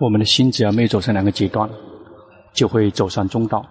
[0.00, 1.68] 我们的心只要没有走上两个极端，
[2.54, 3.64] 就会走上中道。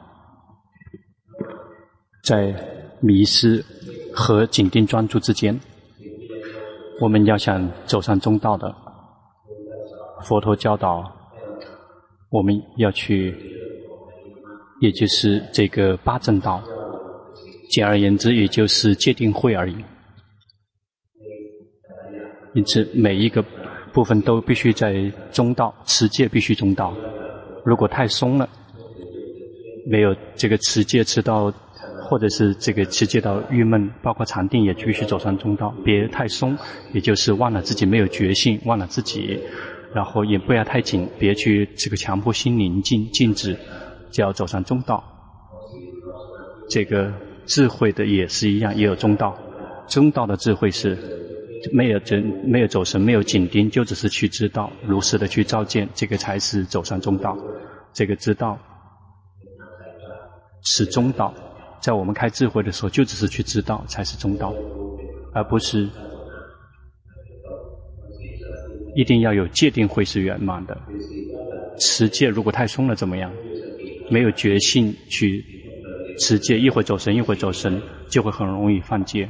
[2.23, 2.53] 在
[3.01, 3.63] 迷失
[4.13, 5.59] 和紧盯专注之间，
[7.01, 8.73] 我们要想走上中道的，
[10.23, 11.03] 佛陀教导
[12.29, 13.35] 我们要去，
[14.79, 16.61] 也就是这个八正道。
[17.71, 19.75] 简而言之，也就是戒定慧而已。
[22.53, 23.43] 因此，每一个
[23.93, 26.93] 部分都必须在中道，持戒必须中道。
[27.63, 28.47] 如果太松了，
[29.85, 31.53] 没有这个持戒持到，
[32.03, 35.73] 或者是这个持戒到郁闷，包括禅定也必须走上中道。
[35.83, 36.57] 别太松，
[36.93, 39.39] 也就是忘了自己没有觉性，忘了自己，
[39.93, 43.57] 然后也不要太紧，别去这个强迫心宁静静止，
[44.11, 45.03] 就要走上中道。
[46.69, 47.11] 这个。
[47.47, 49.35] 智慧的也是一样，也有中道。
[49.87, 50.95] 中道的智慧是
[51.71, 57.37] 没有真没有走神，没有紧盯，就只是去知道，如实的去照见，这个才是走上中道。
[57.93, 58.57] 这个知道
[60.63, 61.33] 是中道，
[61.79, 64.53] 在我们开智慧的时候，就只是去知道才是中道，
[65.33, 65.89] 而不是
[68.95, 70.77] 一定要有界定会是圆满的。
[71.79, 73.31] 持戒如果太松了怎么样？
[74.09, 75.43] 没有决心去。
[76.19, 79.27] 持戒一会走神，一会走神，就会很容易犯戒，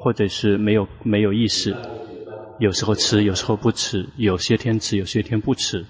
[0.00, 1.76] 或者是没有没有意识，
[2.58, 5.84] 有时候吃，有时候不吃，有些天吃，有些天不吃，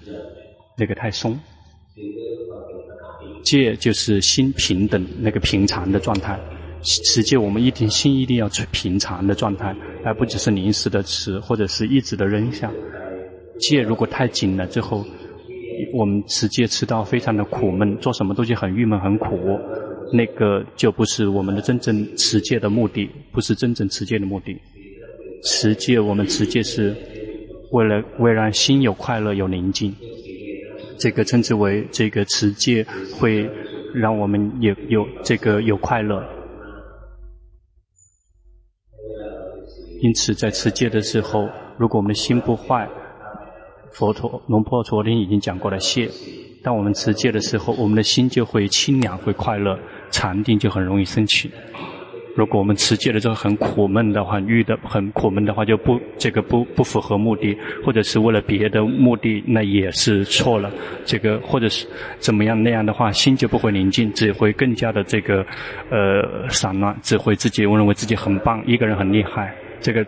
[0.77, 1.39] 那个太松。
[3.41, 6.37] 戒就是心平等，那个平常的状态。
[6.83, 9.73] 持戒我们一定心一定要去平常的状态，
[10.03, 12.69] 而不只是临时的吃，或者是一直的扔下。
[13.59, 15.05] 戒如果太紧了之后。
[15.93, 19.59] 我们持戒持到非常的苦闷，做什么东西很郁闷很苦，
[20.11, 24.57] 那个就不是我们的真正持戒的目的，不是真正持戒的目的。
[25.43, 26.95] 持戒，我们持戒是
[27.71, 29.95] 为了为了让心有快乐有宁静，
[30.99, 32.85] 这个称之为这个持戒
[33.17, 33.49] 会
[33.93, 36.23] 让我们有有这个有快乐。
[40.01, 42.89] 因此，在持戒的时候，如果我们的心不坏。
[43.93, 46.09] 佛陀龙婆昨天已经讲过了戒，
[46.63, 49.77] 当我们持戒的时候，我们的心就会清凉，会快乐，
[50.11, 51.49] 禅定就很容易升起。
[52.35, 60.71] 如果我们持戒的时候很苦闷的话，遇的很苦闷的话，就不这个不不符合目的，或者是为了别的目的，那也是错了。
[61.03, 61.85] 这个或者是
[62.19, 65.45] 怎么样那样的话，心就不会宁静，只会更加的这个
[65.89, 69.53] 呃散乱，只会自己认为自己很棒，一个人很厉害。
[69.79, 70.05] 这个。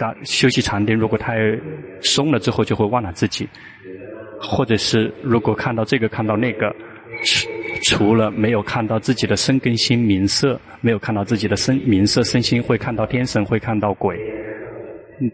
[0.00, 1.34] 当休息禅定，如果太
[2.00, 3.44] 松了之后，就会忘了自己；
[4.40, 6.72] 或者是如果看到这个看到那个，
[7.88, 14.14] 除了没有看到自己的身根心名色，没有看到自己的身名色身心，会看到天神，会看到鬼。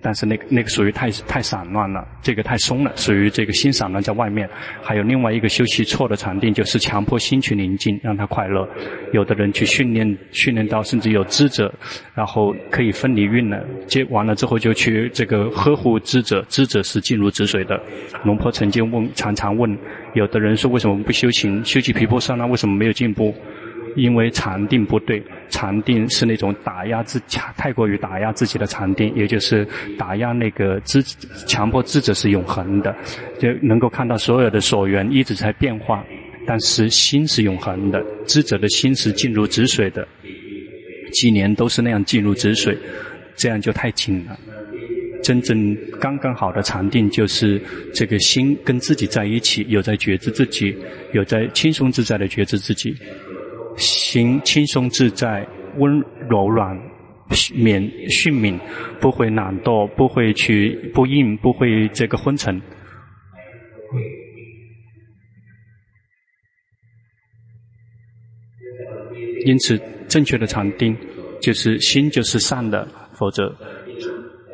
[0.01, 4.49] 但是那个那个属于太太散乱了，这个太松了，属于这个心散乱在外面。
[4.83, 8.69] 还有另外一个修习错的禅定，就是强迫心去宁静，让他快乐。
[9.13, 11.73] 有的人去训练训练到甚至有智者，
[12.15, 17.81] 然后可以分离运了，接完了之后就去这个呵护智者，智者是静如止水的。
[18.25, 19.77] 龙婆曾经问，常常问，
[20.15, 21.65] 有的人说为什么不修行？
[21.65, 23.35] 修习皮婆舍那为什么没有进步？
[23.97, 29.67] 因为禅定不对，禅定是那种打压自强，太过于打压自己的禅定，也就是
[29.99, 31.03] 打压那个知，
[31.47, 32.95] 强迫智者是永恒的，
[33.39, 36.05] 就能够看到所有的所缘一直在变化，
[36.47, 40.07] 但是心是永恒的，智者的心是静如止水的，
[41.13, 42.77] 几年都是那样静如止水，
[43.37, 44.39] 这样就太紧了。
[45.23, 47.59] 真正刚刚好的禅定，就是
[47.95, 50.77] 这个心跟自己在一起，有在觉知自己，
[51.15, 52.95] 有在轻松自在的觉知自己。
[54.15, 55.45] 心轻松自在、
[55.77, 56.79] 温柔软、
[57.53, 58.57] 免迅敏，
[59.01, 62.63] 不会懒惰，不会去不硬，不会这个昏沉。
[69.45, 69.77] 因此，
[70.07, 70.97] 正确的禅定
[71.41, 73.53] 就是心就是善的，否则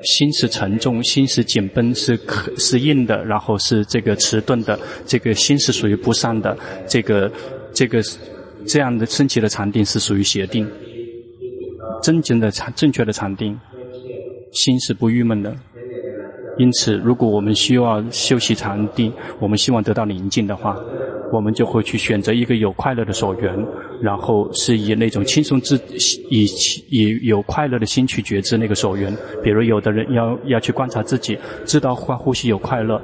[0.03, 6.56] 心是沉重，心是紧绷，是可是硬的，然后是这个迟钝的，这个心是属于不善的，
[6.88, 7.31] 这个
[7.75, 8.00] 这个。
[8.67, 10.69] 这样的升起的禅定是属于邪定，
[12.03, 13.59] 真正的禅正确的禅定，
[14.53, 15.55] 心是不郁闷的。
[16.59, 20.77] 因此，如果我们需要修习禅定，我们希望得到宁静的话，
[21.33, 23.67] 我们就会去选择一个有快乐的所缘，
[24.03, 25.81] 然后是以那种轻松自
[26.31, 26.45] 以
[26.91, 29.17] 以有快乐的心去觉知那个所缘。
[29.43, 33.01] 比如，有的人要要去观察自己，知道呼呼吸有快乐。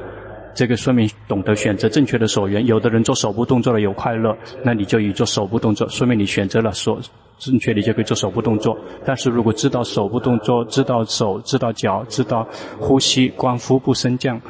[0.57, 2.65] 这个说明懂得选择正确的手缘。
[2.65, 6.99] 有的人做手部动作了有快乐，那你就以做手部动作，说明你选择了所
[7.39, 8.77] 正确，你就可以做手部动作。
[9.05, 12.49] 但是如果知道手部动作，知道手，知道脚，知道
[12.81, 14.41] 呼吸，观腹部升降，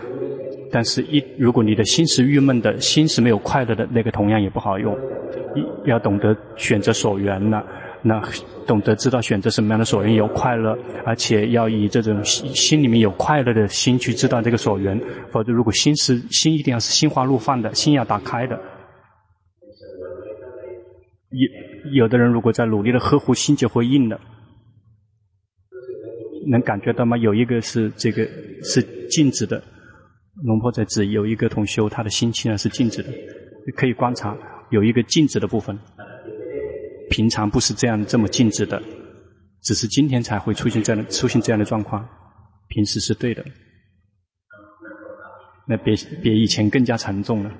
[0.70, 4.96] 但是一，如果你的心是郁闷的，心是没有快乐的，那个同样也不好用。
[5.56, 7.64] 一要懂得选择所缘了，
[8.02, 8.22] 那
[8.66, 15.00] 懂得知道选择什么样的所缘有快乐，而且要以这种心心里面有快乐的心去知道这个所缘。
[15.30, 18.58] 否则，如果心是心一定要是心花怒放的，心要打开的。
[21.30, 24.20] 有有的人如果在努力的呵护，心就会硬的。
[26.48, 27.16] 能感觉到吗？
[27.16, 28.24] 有一个是这个
[28.62, 29.62] 是静止的。
[30.44, 33.08] 龙婆在指有一个同修，他的心气呢是静止的，
[33.74, 34.36] 可以观察
[34.70, 35.78] 有一个静止的部分。
[37.10, 38.82] 平常不是这样这么静止的，
[39.62, 42.06] 只是今天才会出现这样的出现这样的状况。
[42.68, 43.44] 平时是对的，
[45.68, 47.50] 那比比以前更加沉重了。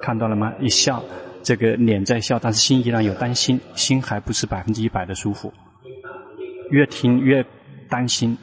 [0.00, 0.54] 看到了吗？
[0.60, 1.02] 一笑，
[1.42, 5.52] 这个脸在笑，但是心依然有担心，心还不是百分之一百的舒服。
[6.70, 7.44] 越听越
[7.88, 8.38] 担心。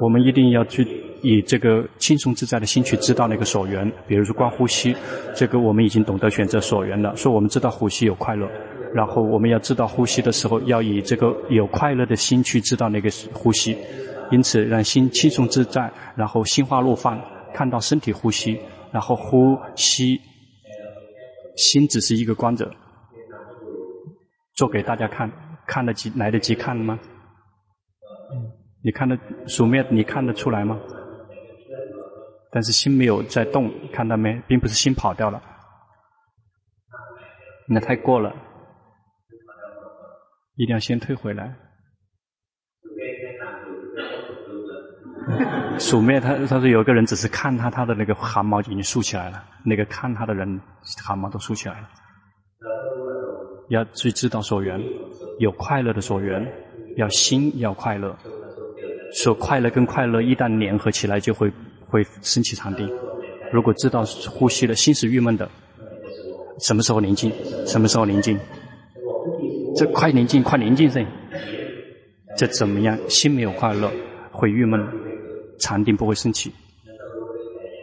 [0.00, 0.84] 我们一定要去
[1.22, 4.94] 以这个轻松自在的心去知道那个所缘，比如说观呼吸，
[5.34, 7.16] 这个我们已经懂得选择所缘了。
[7.16, 8.48] 说我们知道呼吸有快乐，
[8.92, 13.76] 然后我们要知道呼吸的时候，要以这个有快乐的心去知道那个呼吸。
[14.30, 17.20] 因此，让心轻松自在，然后心花怒放，
[17.52, 18.58] 看到身体呼吸，
[18.90, 20.18] 然后呼吸，
[21.56, 22.70] 心只是一个观者。
[24.54, 25.30] 做给大家看，
[25.66, 26.98] 看得及来得及看吗？
[28.82, 29.16] 你看得
[29.46, 30.78] 书面，你看得出来吗？
[32.54, 34.38] 但是心没有在动，看到没？
[34.46, 35.42] 并不是心跑掉了，
[37.66, 38.30] 那太过了，
[40.56, 41.56] 一定要先退回来。
[45.78, 50.60] 鼠灭他他说有个人只是看他，他的那个汗毛已经竖起来了，那个看他的人
[51.02, 51.88] 汗毛都竖起来了。
[53.70, 54.78] 要去知道所缘，
[55.38, 56.46] 有快乐的所缘，
[56.98, 58.14] 要心要快乐。
[59.14, 61.50] 所快乐跟快乐一旦联合起来，就会
[61.92, 62.90] 会升起禅定。
[63.52, 65.46] 如果知道呼吸的心是郁闷的，
[66.58, 67.30] 什么时候宁静？
[67.66, 68.38] 什么时候宁静？
[69.76, 71.06] 这快宁静，快宁静噻！
[72.38, 72.98] 这怎么样？
[73.08, 73.90] 心没有快乐，
[74.30, 74.80] 会郁闷，
[75.58, 76.50] 禅定不会升起。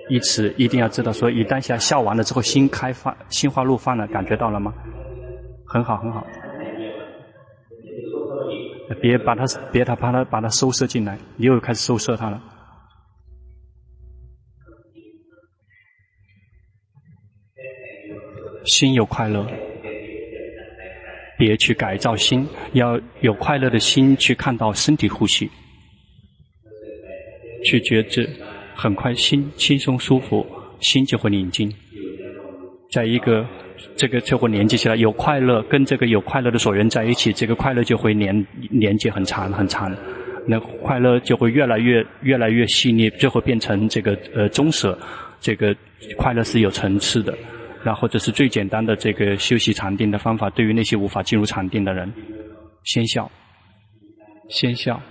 [0.09, 4.73] 因此一定要知道，说一旦下笑完了之后，心开放，心花怒放了，感觉到了吗？
[5.67, 6.25] 很好，很好。
[8.99, 12.41] 别把它，别他把它把它收摄进来，你又开始收摄它了。
[18.69, 19.45] 心有快乐，
[21.37, 25.49] 别去改造心，要有快乐的心去看到身体呼吸，
[27.65, 28.29] 去觉知，
[28.75, 30.45] 很快心轻松舒服，
[30.79, 31.71] 心就会宁静，
[32.91, 33.45] 在一个。
[33.95, 39.89] 这个就会连接起来，有快乐跟这个有快乐的所缘在一起，这个快乐就会连连接很长很长，
[40.45, 44.97] 那快乐就会越来越越来越细腻，最后变成这个呃中舍，
[45.39, 45.73] 这个
[46.17, 47.37] 快乐是有层次的，
[47.83, 50.49] 然后这是最简单的这个修习禅定的方法。
[50.49, 52.11] 对于那些无法进入禅定的人，
[52.83, 53.29] 先笑，
[54.49, 55.01] 先笑。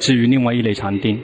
[0.00, 1.20] 至于另外一类禅定。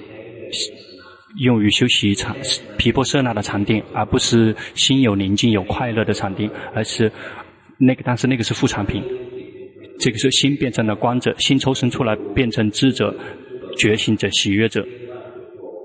[1.38, 2.32] 用于修习禅
[2.78, 7.10] 毗婆舍那的禅定，而不是心有宁静、有快乐的禅定，而是
[7.76, 9.02] 那个，但是那个是副产品。
[9.98, 13.12] 这个是心变成了观者，心抽身出来变成知者、
[13.76, 14.86] 觉醒者、喜悦者，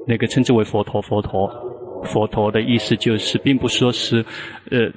[0.09, 0.99] 那个称之为佛陀。
[1.03, 1.47] 佛陀，
[2.03, 4.25] 佛陀的意思就是，并不说是，
[4.71, 4.89] 呃，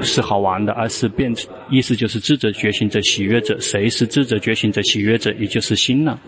[0.00, 3.56] 是好玩的，而是变成意思就是智者、觉醒者、喜悦者。
[3.60, 5.32] 谁是智者、觉醒者、喜悦者？
[5.34, 6.18] 也就是心了。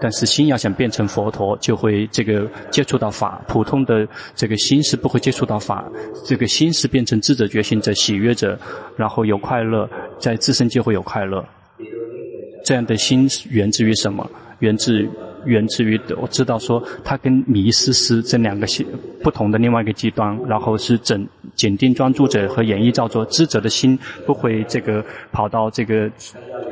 [0.00, 3.44] 但是心要想变成佛陀，就会这个接触到法。
[3.48, 5.90] 普通的这个心是不会接触到法。
[6.24, 8.56] 这个心是变成智者、觉醒者、喜悦者，
[8.96, 9.88] 然后有快乐，
[10.18, 11.44] 在自身就会有快乐。
[12.64, 14.28] 这样的心源自于什么？
[14.60, 15.08] 源自于
[15.44, 18.86] 源自于我知道说，它跟迷失是这两个心
[19.22, 20.38] 不同的另外一个极端。
[20.46, 23.24] 然后是整紧定专注者和演绎造作。
[23.26, 26.10] 知者的心不会这个跑到这个。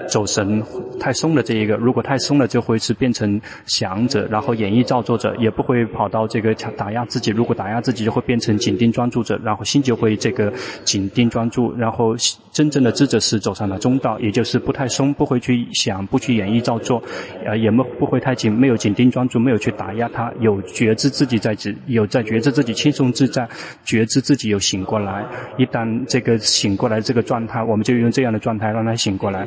[0.09, 0.61] 走神
[0.99, 7.31] 太松了，这一个如果太松了，就会是变成想者，然后演绎造作者，也不会跑到这个打压自己。
[7.31, 10.53] 如果打压自己，就会变成紧盯专注者，然后心就会这个
[10.85, 11.73] 紧盯专注。
[11.77, 12.17] 然后
[12.51, 17.01] 真正的智者是走上了中道，也就是不太松，不会去想，不去演绎造作，
[17.47, 23.49] 呃，也不不会太紧，没有紧盯专注，没有去打压他，有觉知自己在，有在觉知自己轻松自在，
[23.85, 25.25] 觉知自己有醒过来。
[25.57, 29.47] 一旦这个醒过来这个状态，我们就用这样的状态让他醒过来。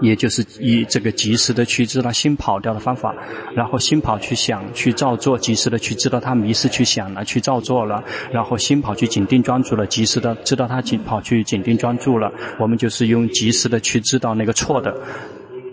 [0.00, 3.14] 也就是以这个及时的去知道心跑掉的方法，
[3.54, 12.32] 然后心跑去想去造作，及时的去知道他迷失去想了去造作了，然后心跑去紧盯专注了，及时的知道他紧跑去紧盯专注了。
[12.58, 14.96] 我们就是用及时的去知道那个错的，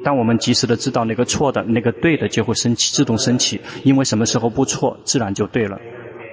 [0.03, 5.77] 当我们及时的知道那个错的，那个对的就会升起，自动升起，因为什么时候不错，自然就对了。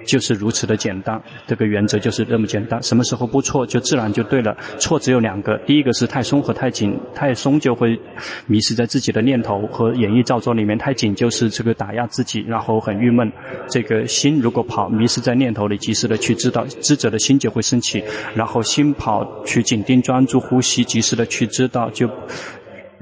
[0.06, 2.82] 就是如此的简单，这个原则就是这么简单。
[2.82, 4.54] 什么时候不错，就自然就对了。
[4.78, 6.94] 错只有两个，第一个是太松和太紧。
[7.14, 7.98] 太松就会
[8.46, 13.32] 迷失在自己的念头和演绎造作里面；太紧就是这个打压自己，然后很郁闷。
[13.66, 18.04] 这个心如果跑，迷失在念头里，及时的去知道，知者的心就会升起。
[18.34, 21.88] 然后心跑去紧盯专注呼吸，及时的去知道。
[21.88, 22.06] 就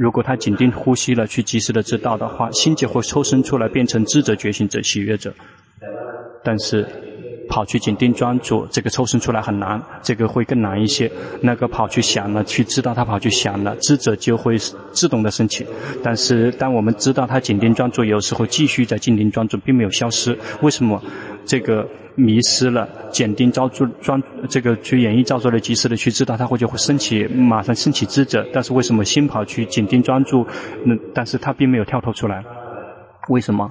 [0.02, 5.32] 如果他紧盯呼吸了，去及时的知道的话，心就会抽身出来，变成知者、觉醒者、喜悦者。
[6.42, 6.84] 但是，
[7.48, 11.08] 跑去紧盯专注，这个抽身出来很难，这个会更难一些。
[11.40, 14.58] 那个跑去想了，去知道他跑去想了，知者就会
[14.90, 15.64] 自动的升起。
[16.02, 20.36] 但是，当我们知道他紧盯专注，有时候继续在紧盯专注，并没有消失。
[20.62, 21.00] 为什么？
[21.46, 28.46] 这个迷失了，紧盯专注专，这个去演绎造作的及时的去知道，他会就会升起，马上升起智者。
[28.52, 30.46] 但是为什么心跑去紧盯专注？
[30.84, 32.44] 那但是他并没有跳脱出来，
[33.28, 33.68] 为什么？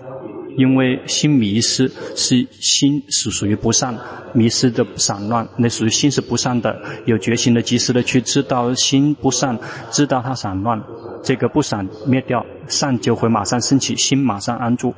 [0.58, 3.98] 因为心迷失是心是属于不善，
[4.34, 6.78] 迷失的散乱，那属于心是不善的。
[7.06, 9.58] 有觉醒的及时的去知道心不善，
[9.92, 10.84] 知道它散乱，
[11.24, 14.94] 这个不散灭掉，善就会马上升起，心马上安住。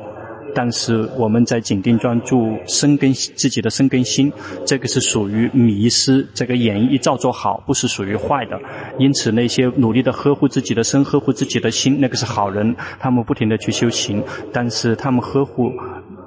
[0.56, 4.32] 但是我们在紧盯专注，生根自己的生根心，
[4.66, 6.28] 这个是属于迷失。
[6.34, 8.60] 这个演绎造作好，不是属于坏的。
[8.98, 12.76] 因此，那些努力的呵护自己的身、呵护自己的心，那个是好人。
[13.00, 15.72] 他们不停的去修行，但是他们呵护。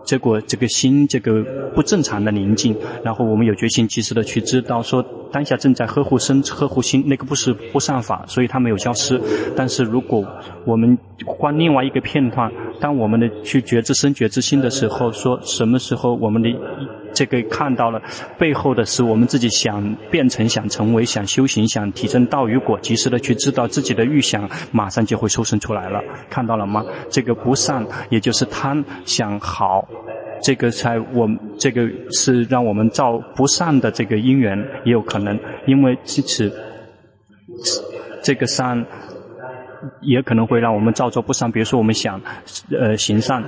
[0.06, 1.42] 结果这个心这个
[1.74, 9.20] 不正常的宁静，然后我们有决心及时的去知道说当下正在呵护身呵护心，那个不是不善法，所以它没有消失。
[9.56, 10.24] 但是如果
[10.64, 10.96] 我们
[11.26, 16.48] 换另外一个片段，当我们的去觉知身觉知心的时候，说什么时候我们的
[17.16, 18.00] 这个看到了
[18.38, 26.02] 背后的是我们自己想变成、想成为、想修行、想提升道与果，及时的去知道自己的预想，马上就会抽身出来了。
[26.28, 26.84] 看到了吗？
[27.08, 29.88] 这个不善，也就是贪想好。
[30.42, 31.26] 这个才我
[31.58, 36.52] 这个是让我们造不善的这个因缘，也有可能，因为其实
[38.22, 38.84] 这个善
[40.02, 41.50] 也可能会让我们造作不善。
[41.50, 42.20] 比如说，我们想
[42.78, 43.42] 呃行善，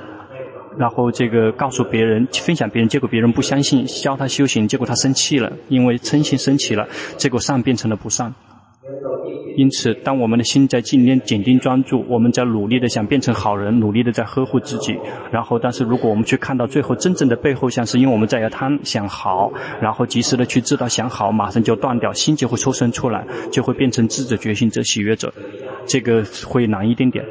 [0.79, 8.33] 然后这个告诉别人、分享别人，结果别人不相信，教他修行，结果他生气了，因为嗔心升起了，结果善变成了不善。
[9.57, 14.97] 因此，当我们的心在今天紧盯专注，我们在努力的想变成好人，努力的在呵护自己。
[15.33, 25.35] 然后，但是如果我们去看到最后真正的背后，像是因为我们在要贪想好，然后及时的去知道想好，马上就断掉，心就会抽身出来，就会变成智者、觉醒者、喜悦者。
[25.87, 27.25] 这个会难一点点。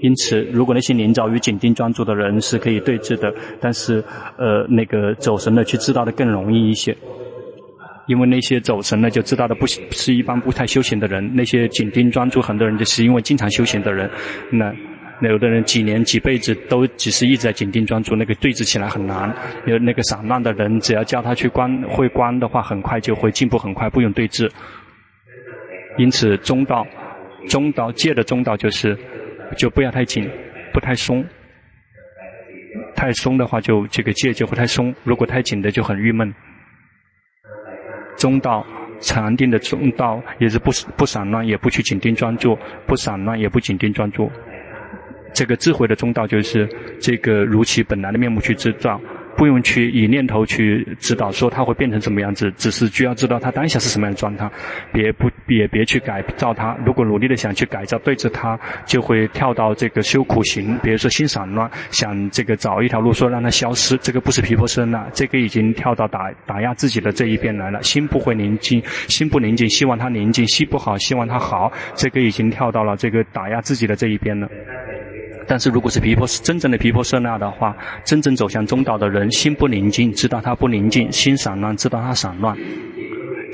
[0.00, 4.02] 因此，如果那些临早与紧盯专注的人是可以对治的，但是
[4.36, 6.96] 呃，那个走神的去知道的更容易一些。
[8.06, 14.08] 因为那些走神了就知道的不是一般不太修行的人，那些紧盯专注很多人就是因为经常修行的人，
[14.50, 14.72] 那
[15.20, 19.34] 那有的人几年几辈子都只是一直在紧盯专注，那个对治起来很难。
[19.66, 24.48] 有那个散乱的人，只要叫他去观会观的话，很快就会进步，很快不用对治。
[25.98, 26.86] 因此中道，
[27.48, 28.96] 中道戒的中道就是，
[29.56, 30.28] 就不要太紧，
[30.72, 31.24] 不太松。
[32.94, 36.34] 太松的话就这个戒就会太松，如果太紧的就很郁闷。
[38.16, 38.66] 中道
[39.00, 44.30] 禅定的中道也是不不散乱，也不去紧盯专注，不散乱也不紧盯专注。
[45.34, 46.66] 这个智慧的中道就是
[46.98, 49.00] 这个如其本来的面目去知道。
[49.36, 54.50] 不用去以念头去指导说它会变成什么样子，只是需要知道它当下是什么样的状态，
[54.92, 56.76] 别不也别去改造它。
[56.84, 67.82] 如果努力的想去改造对着它，就会跳到这个修苦行，比如说心散乱，想这个找一条路说让它消失，这个不是皮婆身了，这个已经跳到打打压自己的这一边来了。
[67.82, 74.48] 心不会宁静，心不宁静，希望它宁静；心不好，希望它好，这个已经跳到了这个打压自己的这一边了。
[75.46, 82.56] 但是如果是毗婆，真正的皮婆舍那的话，真正走向中道的人，心不宁静，知道他不宁静；心散乱，知道他散乱。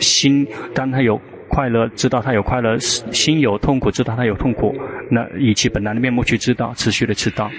[0.00, 4.74] 心当他有快乐，知道他有快乐；心有痛苦，知道他有痛苦。
[5.10, 7.50] 那以其本来的面目去知道，持续的知道。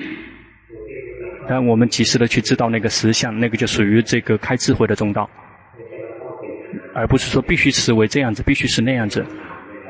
[1.48, 5.30] 但我们及时的去知道那个实相，那个就属于这个开智慧的中道，
[6.96, 9.24] 而不是说必须是为这样子，必须是那样子。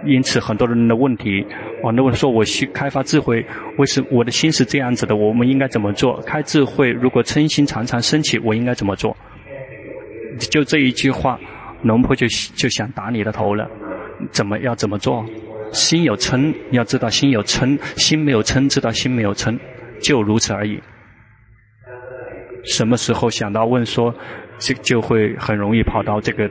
[0.05, 1.45] 因此，很多人的问题，
[1.83, 3.45] 很多人说我去开发智慧，
[3.77, 5.15] 为什么我的心是这样子的？
[5.15, 6.19] 我们应该怎么做？
[6.21, 9.15] 开智慧，如果嗔心常常升起，我应该怎么做？
[10.49, 11.39] 就这一句话，
[11.83, 13.69] 龙婆就就想打你的头了。
[14.31, 15.25] 怎么要怎么做？
[15.71, 19.57] 心有嗔，要知道心有嗔，心没有嗔，知道心没有嗔，
[20.01, 20.79] 就如此而已。
[22.63, 24.15] 什么时候想到问说，
[24.59, 26.49] 就就会很容易跑到这个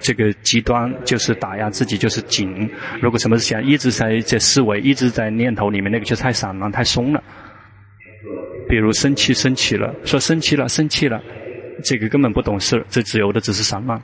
[0.00, 2.68] 这个极端，就是打压自己，就是紧。
[3.00, 7.22] 如果什么想一直在在思维，一直在念头里面，那个就太散了，太松了。
[8.68, 11.20] 比如生气，生气了，说生气了，生气了，
[11.82, 14.00] 这个根本不懂事，这自由的只是散漫。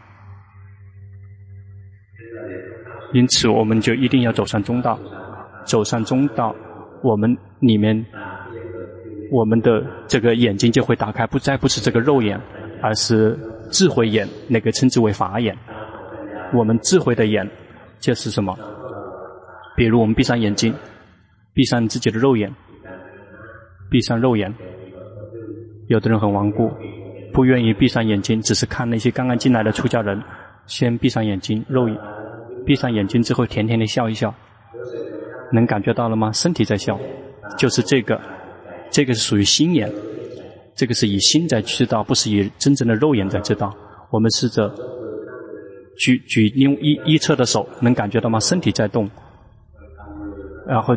[3.13, 4.99] 因此，我们就一定要走上中道。
[5.67, 6.55] 走上中道，
[7.03, 8.05] 我们里面，
[9.31, 12.41] 我们的这个眼睛就会打开，不再不是这个肉眼，
[12.85, 13.35] 而是
[13.71, 15.57] 智慧眼，那个称之为法眼。
[16.53, 17.51] 我们智慧的眼，
[17.99, 18.55] 就是什么？
[19.75, 20.75] 比如我们闭上眼睛，
[21.55, 22.55] 闭上自己的肉眼，
[23.91, 24.55] 闭上肉眼。
[25.87, 26.71] 有的人很顽固，
[27.33, 30.23] 不愿意闭上眼睛，只是看那些刚刚进来的出家人，
[30.67, 31.99] 先闭上眼睛，肉眼。
[32.67, 34.35] 闭上眼睛之后，甜甜的笑一笑，
[35.53, 36.31] 能感觉到了吗？
[36.33, 37.01] 身体在笑，
[37.57, 38.21] 就是这个，
[38.91, 39.91] 这个是属于心眼，
[40.75, 43.75] 这个是以心在知道，不是以真正的肉眼在知道。
[44.11, 44.73] 我们试着
[45.97, 48.39] 举举用一一侧的手，能感觉到吗？
[48.41, 49.09] 身体在动，
[50.67, 50.97] 然后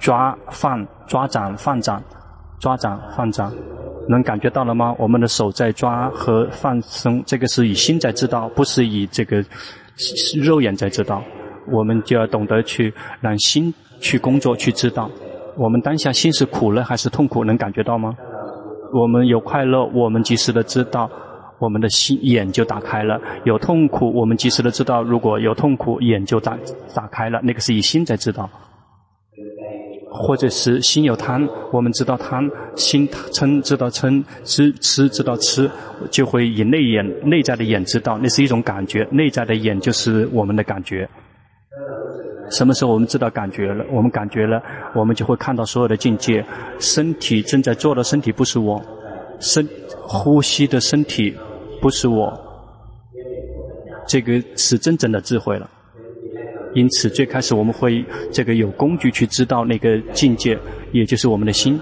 [0.00, 2.02] 抓放抓掌放掌，
[2.60, 3.52] 抓掌放掌，
[4.08, 4.94] 能感觉到了吗？
[4.98, 9.44] 我们的手在抓和放松，这个是以心在知道，不是以这个。
[10.42, 11.24] 肉眼在知道，
[11.72, 12.92] 我们就要懂得去
[13.22, 15.10] 让心去工作，去知道
[15.56, 18.14] 我们当下心是苦了还是痛苦，能感觉到吗？
[18.98, 21.10] 我们有快乐，我们及时的知道，
[21.58, 26.56] 我们的心眼就打开了；有痛苦，我们及时的知道，如果有痛苦，眼就打
[26.94, 27.38] 打开了。
[27.42, 28.48] 那个是以心在知道。
[30.18, 35.70] 或者是心有贪，我们知道贪；心嗔知道嗔，吃吃知道痴，
[36.10, 39.06] 就会以内眼、内在的眼知道，那是一种感觉。
[39.10, 41.06] 内在的眼就是我们的感觉。
[42.50, 43.84] 什么时候我们知道感觉了？
[43.90, 44.62] 我们感觉了，
[44.94, 46.44] 我们就会看到所有的境界。
[46.78, 48.80] 身体正在做的身体不是我，
[49.40, 51.34] 身呼吸的身体
[51.80, 52.32] 不是我，
[54.06, 55.68] 这个是真正的智慧了。
[56.74, 60.58] 因此，最开始我们会这个有工具去知道那个境界，
[60.92, 61.80] 也就是我们的心。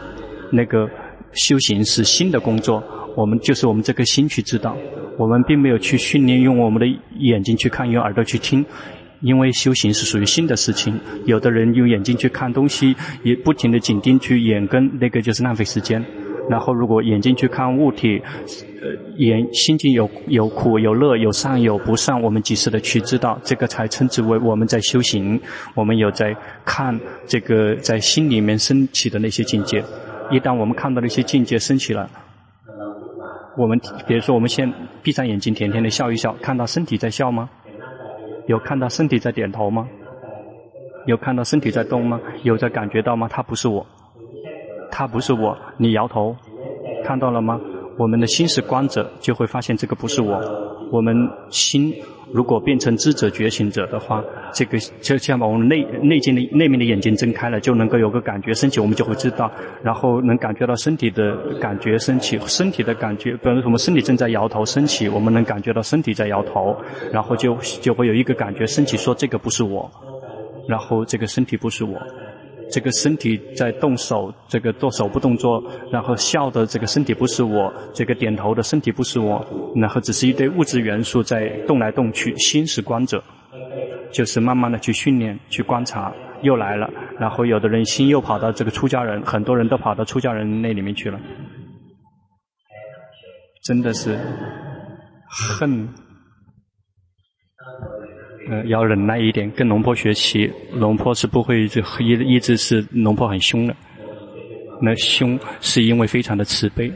[0.53, 0.89] 那个
[1.33, 2.83] 修行是心的工作，
[3.17, 4.77] 我们就是我们这颗心去知道。
[5.19, 6.87] 我们并没有去训练用我们的
[7.19, 8.65] 眼睛去看，用耳朵去听，
[9.21, 10.99] 因为修行是属于心的事情。
[11.25, 16.05] 有的人用眼睛去看东西，也不停地紧盯去眼根，那个就是浪费时间。
[16.47, 18.21] 然后，如果眼睛去看物体，
[18.83, 25.41] 呃，眼心境有有苦有乐有善有不善，我们及时的去知道，这个才称之为我们在修行。
[25.75, 29.83] 我们有在看这个在心里面升起的那些境界。
[30.31, 32.11] 一旦我们看到那些境界升起了，
[33.57, 34.71] 我们比如说我们先
[35.03, 37.49] 闭上眼睛，甜甜的笑一笑，看到身体在笑吗？
[38.47, 39.89] 有看到身体在点头吗？
[41.07, 42.21] 有看到身体在动吗？
[42.43, 43.29] 有在感觉到吗？
[43.29, 43.85] 他不是我。
[44.91, 46.37] 他不是我，你摇头，
[47.05, 47.61] 看到了吗？
[47.99, 50.41] 我们的心是观者，就会发现这个不是我。
[50.91, 51.15] 我们
[51.51, 51.95] 心
[52.33, 59.51] 如果变成知者觉醒者的话，这个就像把我们内内境的内面的眼睛睁开了，就能够有个感觉升起，我们就会知道，
[59.83, 66.77] 然后能感觉到身体的感觉升起，身体的感觉，比如说我们身体正在摇头升起，我们能感觉到身体在摇头，
[67.13, 69.91] 然后就就会有一个感觉升起，说这个不是我，
[70.67, 72.01] 然后这个身体不是我。
[72.71, 79.45] 这个身体在动手，这个做手部动作，然后笑的这个身体不是我，这个点头的身体不是我，
[79.77, 82.37] 然后只是一堆物质元素在动来动去。
[82.39, 83.23] 心是观者，
[84.11, 86.13] 就是慢慢的去训练、去观察。
[86.43, 91.19] 又来了，然后有的人心又跑到这个出家人，很多人都跑到出家人那里面去了，
[93.63, 94.19] 真的是
[95.59, 95.89] 恨。
[98.49, 100.51] 呃，要忍耐一点，跟龙婆学习。
[100.73, 103.75] 龙婆是不会就一一直是龙婆很凶的，
[104.83, 106.93] 那凶是因为非常的慈悲。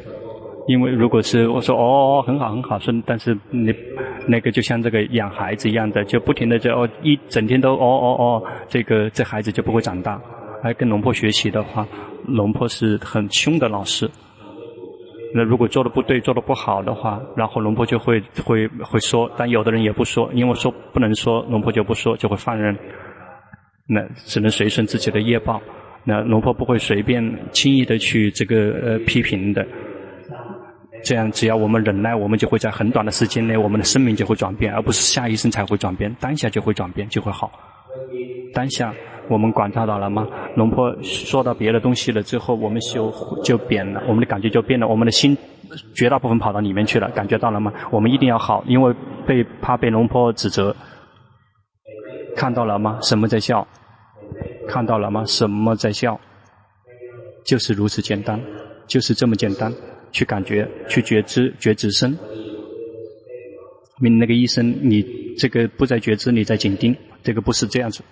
[0.67, 3.73] 因为如果是我说哦，很好很好，说但是你
[4.27, 10.21] 那个就像这个养孩子一样的，就不停的就哦一整天都哦哦哦，这个这孩子就不会长大。
[10.63, 11.89] 而跟龙婆学习的话，
[12.27, 14.11] 龙婆是很凶的老师。
[15.35, 22.77] 那如果做的不对，做的不好的话，然后龙婆就会会会说，但有的人也不说，因为说不能说，龙婆就不说，就会放任。
[23.87, 25.61] 那只能随顺自己的业报。
[26.05, 29.67] 那龙婆不会随便轻易的去这个呃批评的。
[31.05, 37.53] 这样只要我们忍耐，我们就会在很短的时间内，我们的生命就会转变，而不是下一生才会转变，当下就会转变，就会好。
[38.53, 38.95] 当下。
[39.31, 40.27] 我们观察到了吗？
[40.57, 43.13] 龙婆说到别的东西了之后，我们修
[43.45, 45.37] 就变了，我们的感觉就变了，我们的心
[45.95, 47.71] 绝大部分跑到里面去了，感觉到了吗？
[47.91, 48.95] 我们一定要好，因为
[49.27, 50.75] 被怕被龙婆指责。
[52.35, 52.99] 看到了吗？
[53.03, 53.69] 什么在笑？
[54.67, 55.23] 看到了吗？
[55.27, 56.19] 什么在笑？
[57.45, 58.41] 就是如此简单，
[58.87, 59.71] 就是这么简单。
[60.11, 62.17] 去感觉，去觉知，觉知身。
[64.01, 65.05] 你那个医生，你
[65.37, 68.03] 这个不在觉知，你在紧盯，这个不是这样子。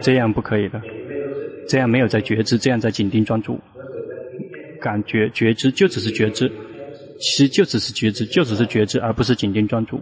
[0.00, 0.80] 这样不可以的，
[1.68, 3.58] 这样没有在觉知，这样在紧盯专注。
[4.80, 6.48] 感觉觉知就只是觉知，
[7.20, 10.00] 其实就只是觉知，就只是觉知，而不是紧盯专注。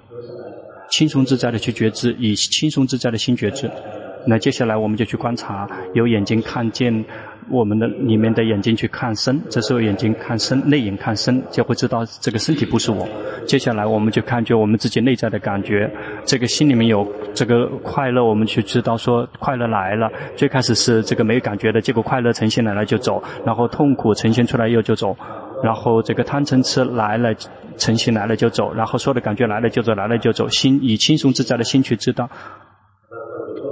[0.91, 3.71] 轻松自在的去觉知，以轻松自在的心觉知。
[4.27, 7.05] 那接下来我们就去观察，有眼睛看见
[7.51, 13.07] 我们的里面的眼睛去看身，这时候眼睛看身，内眼看身，就会知道这个身体不是我。
[13.47, 15.91] 接下来我们就看觉我们自己内在的感觉，
[16.25, 20.11] 这个心里面有这个快乐，我们去知道说快乐来了。
[20.35, 25.17] 最开始是这个没有感觉的，结果快乐呈现来了就走，然后痛苦呈现出来又就走，
[25.63, 27.33] 然后这个贪嗔痴来了
[27.77, 32.29] 呈现来了就走，然后所有的感觉来了就走，来了就走，心以轻松自在的心去知道。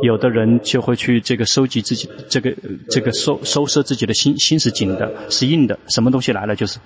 [0.04, 2.54] 有的人就会去这个收集自己，这个
[2.90, 6.78] 这个收收摄自己的心，心是紧的，是硬的，什么东西来了就是。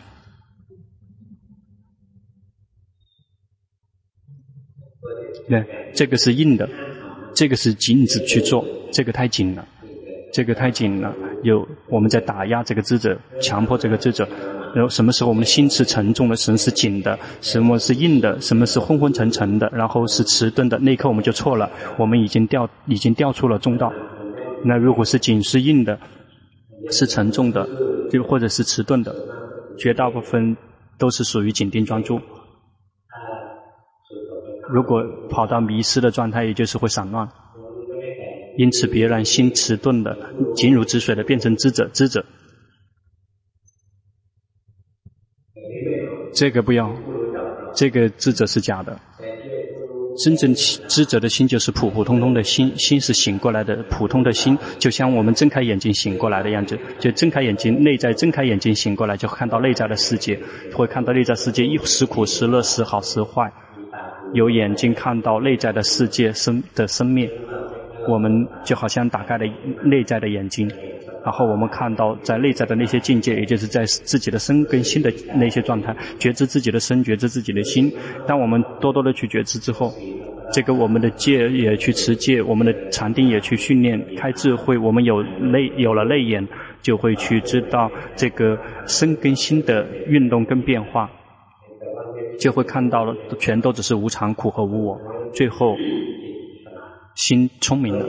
[5.49, 6.69] 对，这个是硬的，
[7.35, 9.67] 这个是禁止去做，这个太紧了，
[10.33, 14.29] 这个太紧了，有我们在打压这个智者，强迫这个智者。
[14.79, 23.93] 然后什么时候我们的心是沉重的，神是紧的，什么是硬的，什么是昏昏沉沉的，然后是迟钝的，那一刻我们就错了，我们已经掉，已经掉出了中道。
[24.65, 25.99] 那如果是紧是硬的，
[26.93, 27.69] 是沉重的，
[28.09, 29.13] 就或者是迟钝的，
[29.77, 30.57] 绝大部分
[30.97, 32.21] 都是属于紧盯专注。
[34.71, 37.29] 如果跑到迷失的状态，也就是会散乱。
[38.57, 40.17] 因此，别让心迟钝的、
[40.55, 42.25] 紧如止水的变成知者，知者。
[46.33, 46.93] 这个不要，
[47.75, 48.99] 这个智者是假的。
[50.25, 56.77] 真正智者的心就是普普通通的心，心是醒过来的普通的心，就像我们睁开眼睛醒过来的样子。
[56.99, 60.37] 就睁开眼睛，内在睁开眼睛醒过来，就看到内在的世界，
[60.75, 63.53] 会看到内在世界一时苦时乐，时好时坏。
[64.35, 67.31] 有眼睛看到内在的世界生的生灭，
[68.09, 69.47] 我们就好像打开了
[69.85, 70.69] 内在的眼睛。
[71.25, 77.93] 然后我们看到，在内在的那些境界，也就是在自己的身跟心的那些状态，觉知自己的身，觉知自己的心。
[78.27, 79.93] 当我们多多的去觉知之后，
[80.53, 84.79] 这个我们的戒也去持戒，我们的禅定也去训练，开智慧。
[84.79, 86.47] 我们有内有了内眼，
[86.81, 91.11] 就会去知道这个身跟心的运动跟变化，
[92.39, 94.99] 就会看到了，全都只是无常、苦和无我。
[95.35, 95.77] 最后，
[97.15, 98.07] 心聪明了。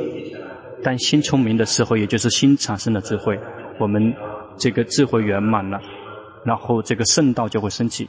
[0.82, 3.40] 当心聪明的时候，也就是心产生的智慧，
[3.80, 4.14] 我们
[4.58, 5.80] 这个智慧圆满了，
[6.44, 8.08] 然后这个圣道就会升起。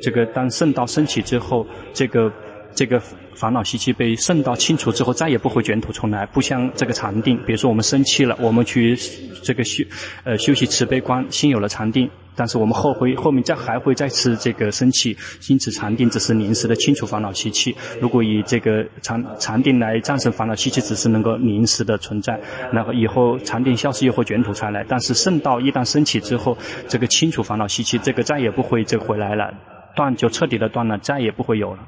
[0.00, 2.32] 这个当圣道升起之后，这个
[2.78, 3.02] 这个
[3.34, 6.24] 烦恼习气被圣道清除之后，再也不会卷土重来。
[6.26, 8.96] 不像这个禅定，比如说我们生气了，我们去
[9.42, 9.82] 这个修
[10.22, 12.08] 呃修习慈悲观，心有了禅定。
[12.36, 15.16] 但是我们后会后面再还会再次这个生气，
[15.48, 17.74] 因此禅定只是临时的清除烦恼习气。
[18.00, 22.38] 如果以这个禅禅定来战胜烦恼习气，只是能够临时的存在。
[22.72, 24.86] 然后以后禅定消失又会卷土重来。
[24.88, 29.52] 但是圣道一旦升起之后，这个清除烦恼习气，这个再也不会这回来了，
[29.96, 31.80] 断就彻底的断了，再也不会有了。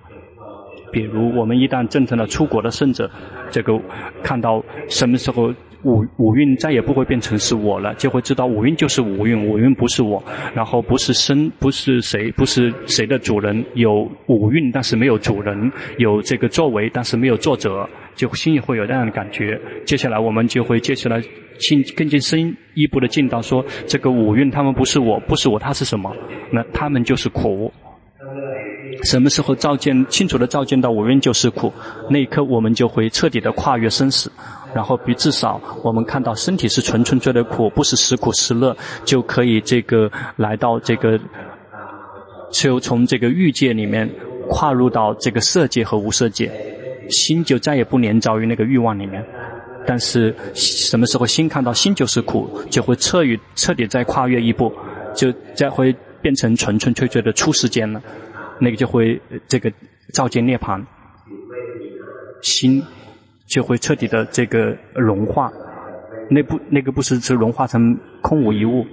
[0.92, 3.10] 比如我们一旦证成了出国的圣者，
[3.50, 3.78] 这个
[4.22, 5.52] 看到什么时候？
[5.82, 10.22] 五五蕴再也不会变成是我了，就会知道五蕴就是五蕴，五蕴不是我，
[10.54, 19.58] 然后不是身，不是谁，不是谁的主人，有五蕴但是没有主人，有这个作为但是没有作者，就心里会有那样的感觉。
[19.86, 21.18] 接下来我们就会接下来
[21.58, 26.14] 进更进深一步的进到说，这个五蕴他们不是我，不是我，他是什么？
[26.52, 27.72] 那他们就是苦。
[29.04, 31.72] 什么时候照见清楚的照见到五蕴就是苦，
[32.08, 34.30] 那一刻我们就会彻底的跨越生死。
[34.72, 41.18] 然后比至少我们看到身体是纯纯粹的苦，不是时苦时乐，就可以这个来到这个，
[42.52, 44.08] 就从这个欲界里面
[44.48, 46.52] 跨入到这个色界和无色界，
[47.08, 49.24] 心就再也不黏着于那个欲望里面。
[49.86, 54.72] 但是什么时候心看到心就是苦，就会彻于彻底再跨越一步，
[55.16, 58.00] 就再会变成纯纯粹粹的出世间了，
[58.60, 59.72] 那个就会这个
[60.14, 60.84] 照见涅槃，
[62.42, 62.82] 心。
[63.50, 65.50] 就会彻底的这个融化，
[66.30, 68.86] 那不那个不是是融化成空无一物，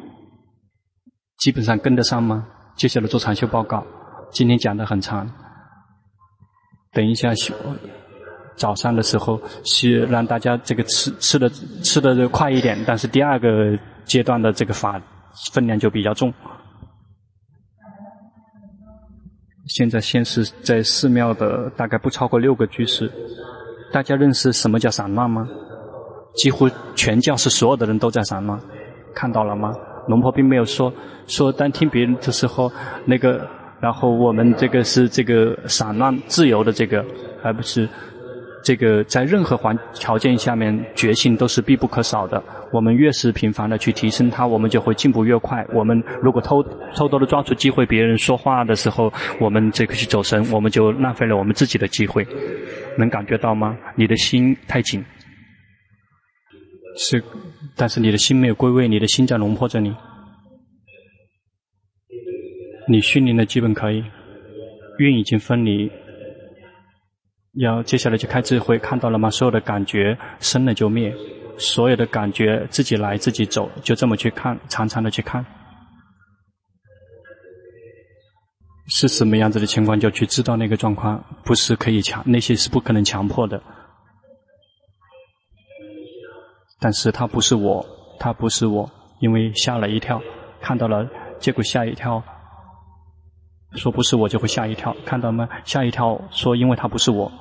[1.38, 2.48] 基本上跟得上吗？
[2.76, 3.86] 接下来做禅修报告，
[4.32, 5.32] 今天讲的很长，
[6.92, 7.54] 等一下修
[8.56, 11.48] 早上的时候是让大家这个吃吃的
[11.84, 15.00] 吃的快一点，但是第二个阶段的这个法
[15.54, 16.34] 分量就比较重。
[19.68, 23.12] 现在先是在寺庙的大概不超过六个居士。
[23.92, 25.48] 大家认识什么叫散乱吗？
[26.36, 28.60] 几乎全教室所有的人都在散乱，
[29.16, 29.74] 看到了吗？
[30.08, 30.94] 龙婆并没有说
[31.26, 32.72] 说，单听别人的时候，
[33.06, 33.48] 那个，
[33.82, 37.04] 然后我们这个是这个散乱自由的这个，
[37.44, 37.90] 而不是
[38.68, 42.44] 这个在任何环条件下面觉性都是必不可少的。
[42.74, 45.66] 我们越是频繁的去提升它，我们就会进步越快。
[45.74, 46.62] 我们如果偷
[46.94, 52.28] 偷偷的抓住机会，别人说话的时候，我们这个去走神，我们就浪费了我们自己的机会。
[52.98, 53.78] 能感觉到吗？
[53.96, 55.02] 你的心太紧，
[56.98, 57.24] 是，
[57.78, 59.96] 但是你的心没有归位，你的心在龙婆这里。
[62.90, 64.04] 你训练的基本可以，
[65.00, 65.90] 运已经分离。
[67.58, 69.30] 要接下来就开智慧，看到了吗？
[69.30, 71.13] 所有的感觉生了就灭。
[71.60, 75.43] 所有的感觉自己来自己走，就这么去看，常常的去看，
[78.86, 83.60] 是什么样子的情况就去知道那个状况，不是可以强，那些是不可能强迫的。
[86.80, 87.84] 但是他不是我，
[88.20, 88.88] 他不是我，
[89.20, 90.22] 因为吓了一跳，
[90.62, 92.22] 看到了，结果吓一跳，
[93.74, 95.50] 说不是我就会吓一跳，看到吗？
[95.65, 97.32] 吓一跳，说因为他不是我。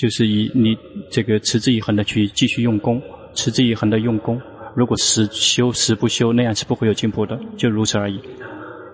[0.00, 0.74] 就是以你
[1.10, 3.02] 这个持之以恒的去继续用功，
[3.34, 4.40] 持之以恒的用功。
[4.74, 8.18] 如果时修时不修，那样是不会有进步的，就如此而已。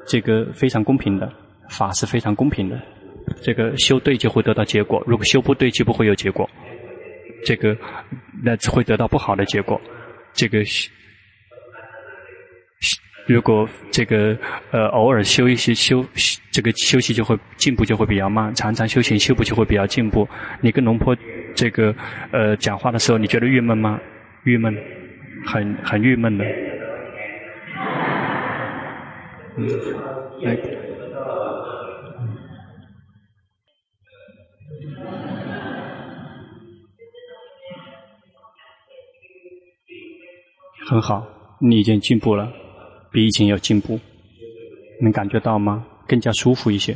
[0.08, 1.32] 这个非常公平的，
[1.70, 2.76] 法是非常公平的。
[3.40, 6.50] 这个修对就会得到结果，如果修不对就不会有结果。
[7.44, 7.76] 这个
[8.42, 9.80] 那只会得到不好的结果。
[10.32, 10.58] 这个。
[13.26, 14.38] 如果这个
[14.70, 16.04] 呃偶尔修一些修，
[16.52, 20.28] 这个休息就会进步就会比较慢，常常修行修补就会比较进步。
[20.60, 21.16] 你跟龙婆
[21.54, 21.94] 这个
[22.32, 24.00] 呃讲话的时候，你觉得郁闷吗？
[24.44, 24.76] 郁闷，
[25.44, 26.44] 很很郁闷的。
[29.58, 29.66] 嗯，
[30.42, 30.56] 来，
[40.86, 41.26] 很好，
[41.60, 42.52] 你已经进步了。
[43.16, 43.98] 比以前有进步，
[45.00, 45.87] 能感觉到吗？
[46.07, 46.94] 更加舒服一些，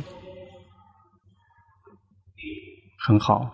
[2.99, 3.49] 很好。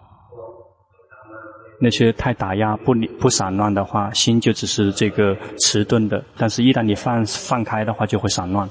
[1.80, 8.70] 那些太打压、不不散乱的话，心就只是这个迟钝的；但是，一旦你放放开的话，就会散乱。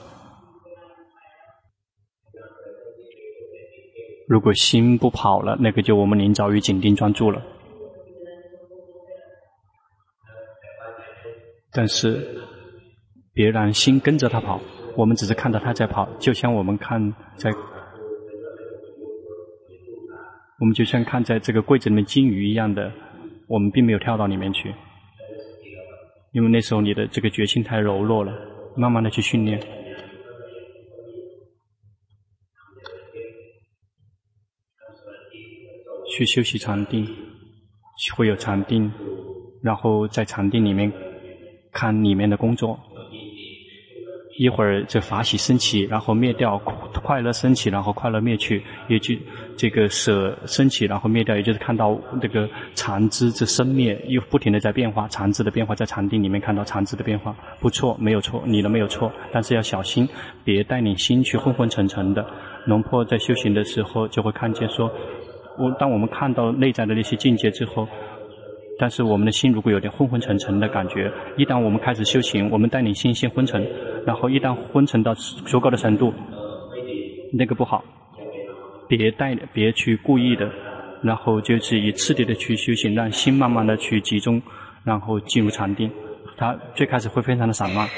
[4.28, 7.42] 如果心不跑了，那个就我们临早于紧盯专注了。
[11.72, 12.42] 但是。
[13.36, 14.58] 别让心跟着他跑，
[14.96, 16.98] 我们只是看到他在跑，就像我们看
[17.36, 17.50] 在，
[20.58, 22.90] 我们就像看在这个柜子里面金鱼一样的，
[23.46, 24.74] 我们并没有跳到里面去，
[26.32, 28.32] 因为那时候你的这个决心太柔弱了，
[28.74, 29.60] 慢慢的去训练，
[36.08, 37.06] 去休息禅定，
[38.16, 38.90] 会有禅定，
[39.62, 40.90] 然后在禅定里面
[41.70, 42.80] 看里面的工作。
[44.38, 46.58] 一会儿这法喜升起，然后灭掉；
[47.02, 48.62] 快乐升起，然后快乐灭去。
[48.86, 49.14] 也就
[49.56, 60.06] 这个舍升起，然后灭掉，也就是看到这个禅知这生灭又不停的在变化，禅知的变化在禅定里面看到禅知的变化，不错，没有错，你的没有错，但是要小心，
[60.44, 62.24] 别带领心去昏昏沉沉的。
[62.66, 64.92] 龙婆在修行的时候就会看见说，
[65.58, 67.88] 我当我们看到内在的那些境界之后。
[68.78, 73.66] 但是我们的心如果有点昏昏沉沉的感觉，一旦我们开始修行，我们带领心先昏沉，
[74.04, 76.12] 然后一旦昏沉到足够的程度，
[77.32, 77.82] 那个不好，
[78.86, 80.50] 别带别去故意的，
[81.02, 84.42] 然后就是以次第的去修行，让心慢慢的去集中，
[84.84, 85.90] 然后进入禅定。
[86.36, 87.88] 它最开始会非常的散乱，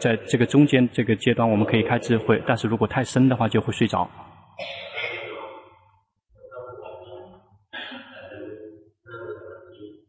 [0.00, 4.08] 在这个中间这个阶段我们可以开智慧，但是如果太深的话就会睡着。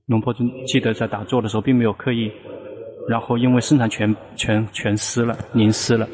[0.09, 2.31] 龙婆尊记得在打坐的时候并没有刻意，
[3.07, 6.09] 然后因为身上全全全湿了，淋湿了，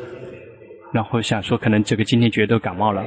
[0.92, 3.06] 然后想说可能这个今天觉得感冒了，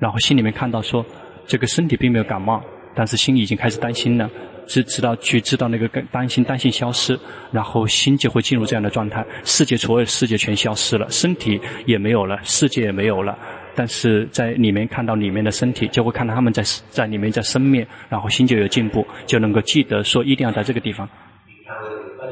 [0.00, 1.06] 然后心里面看到说
[1.46, 2.60] 这个身体并没有感冒，
[2.96, 4.28] 但是心里已经开始担心了，
[4.66, 7.16] 知知道去知道那个担心担心消失，
[7.52, 13.38] 然后心就会进入这样的状态，世界所有世界全消失了，身体也没有了，世界也没有了。
[13.78, 21.08] 但是在里面看到里面的身体，就会看到他们在在里面在生灭，然后心就有进步，就能够记得说一定要在这个地方，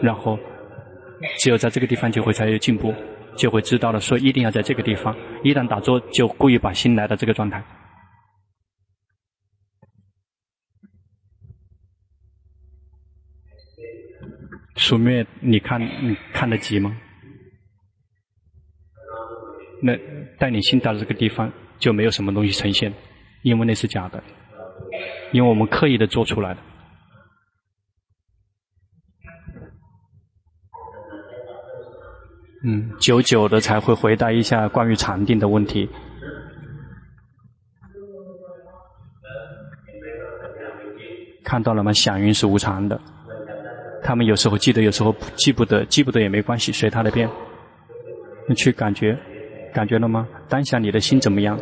[0.03, 0.37] 然后
[1.39, 2.93] 只有在这个地方就会才有进步，
[3.37, 5.17] 就会知道了说一定要在这个地方。
[5.45, 7.63] 一旦打坐，就故意把心来到这个状态。
[14.75, 16.97] 书灭，你看你看得及吗？
[19.81, 19.97] 那
[20.39, 22.93] 带你心到了这个地方，就没有什么东西呈现，
[23.43, 24.23] 因为那是假的，
[25.33, 26.61] 因为我们刻意的做出来的。
[32.65, 35.89] 嗯，久久的才会回答一下关于禅定的问题。
[41.45, 41.93] 看到了吗？
[41.93, 43.01] 响云是无常的，
[44.03, 47.31] 他们有时候记得，有时候记不得，记不得也没关系，随他的便。
[48.49, 49.17] 你去感觉，
[49.77, 50.27] 感觉了吗？
[50.49, 51.59] 当下你的心怎么样？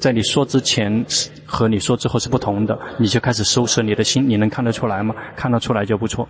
[0.00, 1.04] 在你说之前
[1.46, 5.14] 和你说之后是不同的，你就开始收拾你的心，你能看得出来吗？
[5.36, 6.28] 看得出来就不错。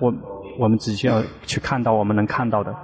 [0.00, 0.12] 我。
[0.58, 2.74] 我们只需要去看到我们能看到的。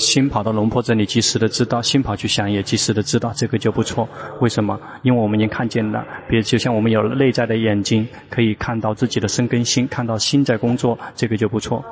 [0.00, 4.08] 心跑到龙坡这里，及时的知道；心跑去想，也及时的知道，这个就不错。
[4.40, 4.80] 为什么？
[5.02, 6.04] 因为我们已经看见了。
[6.28, 11.84] 比如，就像我们有内在的眼睛，可以看到自己的身跟心，看到心在工作，这个就不错。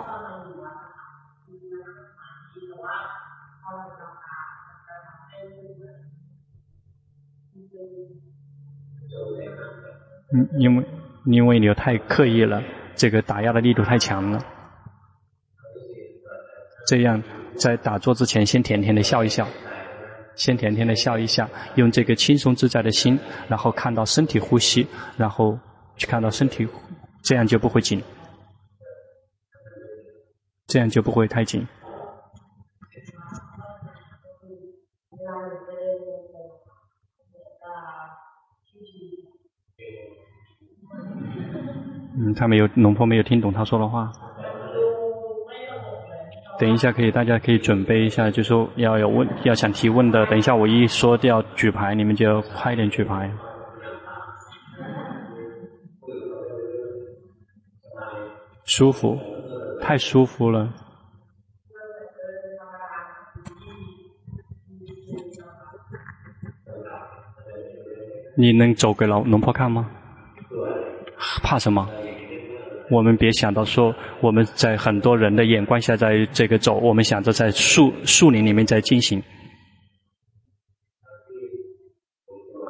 [10.35, 10.85] 嗯，因为
[11.27, 12.63] 因为你又太刻意了，
[12.95, 14.43] 这个打压的力度太强了。
[16.87, 17.23] 这样
[17.59, 19.47] 在打坐之前，先甜甜的笑一笑，
[20.37, 23.19] 先甜甜的笑一下，用这个轻松自在的心，
[23.49, 25.59] 然后看到身体呼吸，然后
[25.97, 26.67] 去看到身体，
[27.25, 28.01] 这样就不会紧，
[30.69, 31.67] 这样就不会太紧。
[42.21, 44.13] 嗯，他没有龙婆没有听懂他说的话。
[46.59, 53.31] 等一下可以，大家可以准备一下，就说要有问，要想提问的，等一下我一说掉举牌，你们就快点举牌。
[58.65, 59.19] 舒服，
[59.81, 60.69] 太舒服了。
[68.37, 69.91] 你能走给老龙婆看吗？
[71.43, 71.89] 怕什么？
[72.91, 79.23] 我们别想到说我们在很多人的眼光下在这个走，我们想着在树树林里面在进行。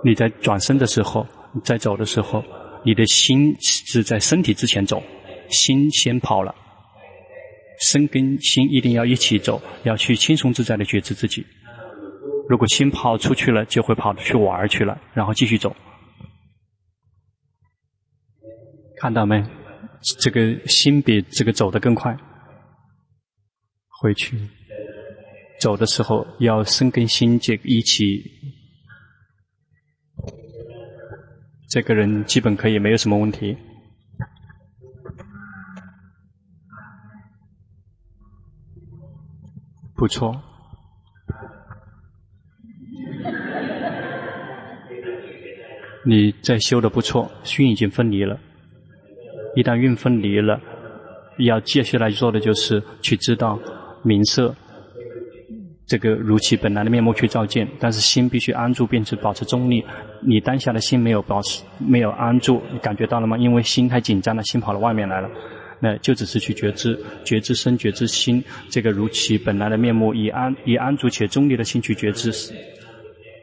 [0.04, 1.26] 你在转身的时候，
[1.64, 2.42] 在走的时候，
[2.84, 5.02] 你的心是在身体之前走，
[5.50, 6.54] 心先跑了，
[7.80, 11.44] 身跟心一定要一起走，要去轻松自在的觉知自己。
[12.48, 15.74] 如果心跑出去了，就会跑去玩去了，然后继续走。
[19.00, 19.44] 看到没？
[20.20, 22.16] 这个心比这个走得更快，
[23.88, 24.38] 回去。
[25.60, 28.22] 走的时候要身跟心这一起，
[31.68, 33.58] 这个人基本可以没有什么问题，
[39.96, 40.40] 不错，
[46.06, 48.38] 你在修的不错，心已经分离了。
[49.54, 50.60] 一旦运分离了，
[51.38, 53.58] 要接下来做的就是去知道
[54.02, 54.54] 名色，
[55.86, 57.66] 这个如其本来的面目去照见。
[57.80, 59.84] 但是心必须安住，并且保持中立。
[60.20, 63.36] 你当下的心没有保持，没有安住，你感觉到了吗？
[63.38, 65.30] 因为心太紧张了，心跑到外面来了。
[65.80, 72.32] 那就只是去觉知，觉知身，觉知心，这个如其本来的面目，以安以安住且中立的心去觉知，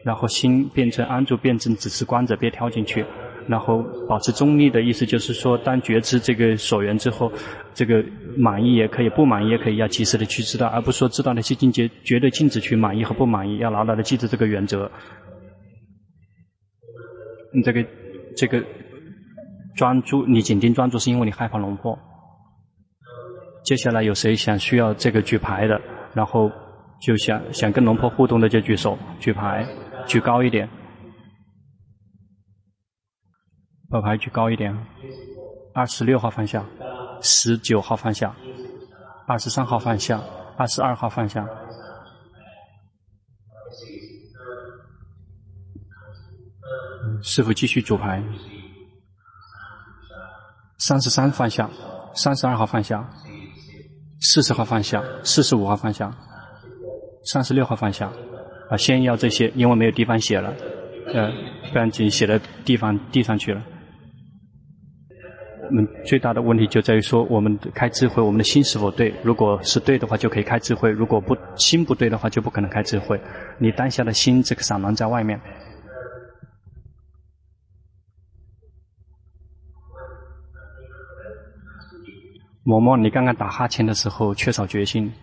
[0.04, 3.06] 然后心变成安住，变成只是观者，别跳进去。
[3.48, 7.32] 然后保持中立的意思就是说，当觉知这个所缘之后，
[7.74, 8.04] 这个
[8.38, 14.90] 满意也可以，不满意也可以，要及时的去知道，而不是说知道那些境界绝对禁止去满意和不满意，要牢牢的记住这个原则。
[17.54, 17.86] 你这个
[18.36, 18.64] 这个
[19.76, 21.98] 专注，你紧盯专注是因为你害怕龙婆。
[23.64, 25.80] 接下来有谁想需要这个举牌的，
[26.14, 26.52] 然后
[27.02, 29.66] 就想想跟龙婆互动的就举手举牌，
[30.06, 30.68] 举高一点。
[33.90, 34.76] 把牌举高一点，
[35.74, 36.66] 二十六号放下，
[37.22, 38.36] 十九号放下，
[39.28, 40.22] 二十三号放下，
[40.58, 41.48] 二十二号放下。
[47.22, 48.22] 师傅继续组牌，
[50.80, 51.70] 三十三放下，
[52.14, 53.08] 三十二号放下，
[54.20, 56.12] 四十号放下，四十五号放下，
[57.24, 58.12] 三十六号放下。
[58.70, 60.52] 啊，先要这些，因为没有地方写了，
[61.14, 61.32] 呃，
[61.72, 63.64] 不然就写的地方地上去了。
[65.70, 69.14] 我们最大的问题就在于说，我们开智慧，我们的心是否对？
[69.24, 73.20] 如果是对的话，就可以开智慧；如果不心不对的话，就不可能开智慧。
[73.60, 75.40] 你当下的心这个散乱在外面。
[82.64, 85.14] 嬷嬷，你刚刚打哈欠的时候缺少决心，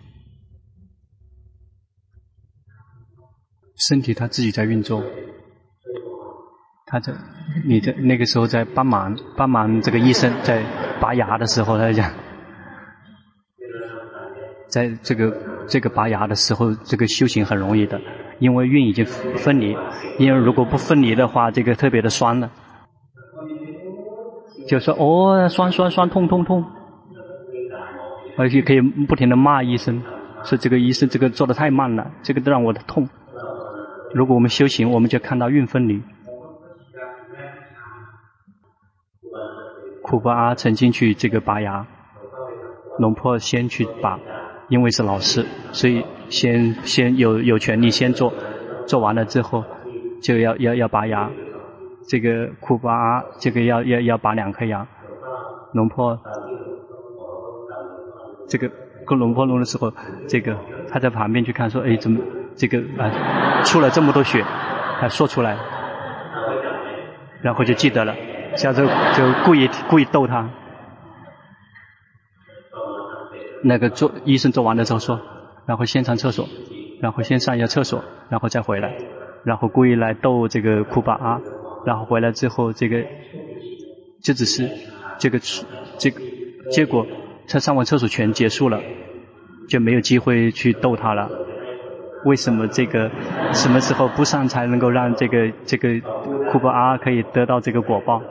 [3.75, 5.03] 身体它自己在运作，
[6.85, 7.13] 他在
[7.65, 10.61] 你在那个时候在帮忙帮忙这个医生在
[10.99, 12.11] 拔牙的时候，他讲，
[14.67, 15.35] 在这个
[15.67, 17.99] 这个拔牙的时候，这个修行很容易的，
[18.39, 19.75] 因为运已经分离，
[20.19, 22.51] 因为如果不分离的话，这个特别的酸了，
[24.67, 26.63] 就说哦酸酸酸痛痛痛。
[28.35, 30.01] 而且可以不停的骂医生，
[30.43, 33.07] 说这个医生这个做的太慢了，这个让我的痛。
[34.15, 36.01] 如果我们修行，我们就看到运分离。
[40.03, 41.87] 库巴阿曾经去这个拔牙，
[42.99, 44.19] 龙婆先去拔，
[44.67, 48.31] 因为是老师，所以先先有有权利先做，
[48.85, 49.63] 做完了之后
[50.21, 51.31] 就要要要拔牙。
[52.07, 54.85] 这个库巴阿这个要要要拔两颗牙，
[55.73, 56.19] 龙婆。
[58.49, 58.69] 这个
[59.07, 59.91] 跟龙婆龙的时候，
[60.27, 60.55] 这个
[60.89, 62.19] 他在旁边去看，说：“哎，怎么
[62.55, 64.43] 这个啊出了这么多血？”
[64.99, 65.57] 他说出来，
[67.41, 68.13] 然后就记得了，
[68.55, 70.49] 下次就故意故意逗他。
[73.63, 75.19] 那个做医生做完的时候说，
[75.65, 76.47] 然后先上厕所，
[77.01, 78.97] 然后先上一下厕所，然后再回来，
[79.43, 81.41] 然后故意来逗这个库巴阿，
[81.85, 83.03] 然后回来之后这个
[84.21, 84.69] 就只是
[85.17, 85.39] 这个
[85.97, 86.21] 这个
[86.69, 87.05] 结果。
[87.45, 88.79] 他上完厕所全结束了，
[89.67, 91.29] 就没有机会去逗他了。
[92.25, 93.11] 为什么这个
[93.51, 95.99] 什么时候不上才能够让这个这个
[96.49, 98.21] 库巴阿可以得到这个果报？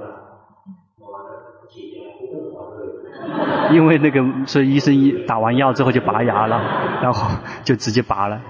[3.74, 6.56] 因为那个说医生一打完药之后就拔牙了，
[7.02, 7.28] 然后
[7.64, 8.40] 就直接拔了。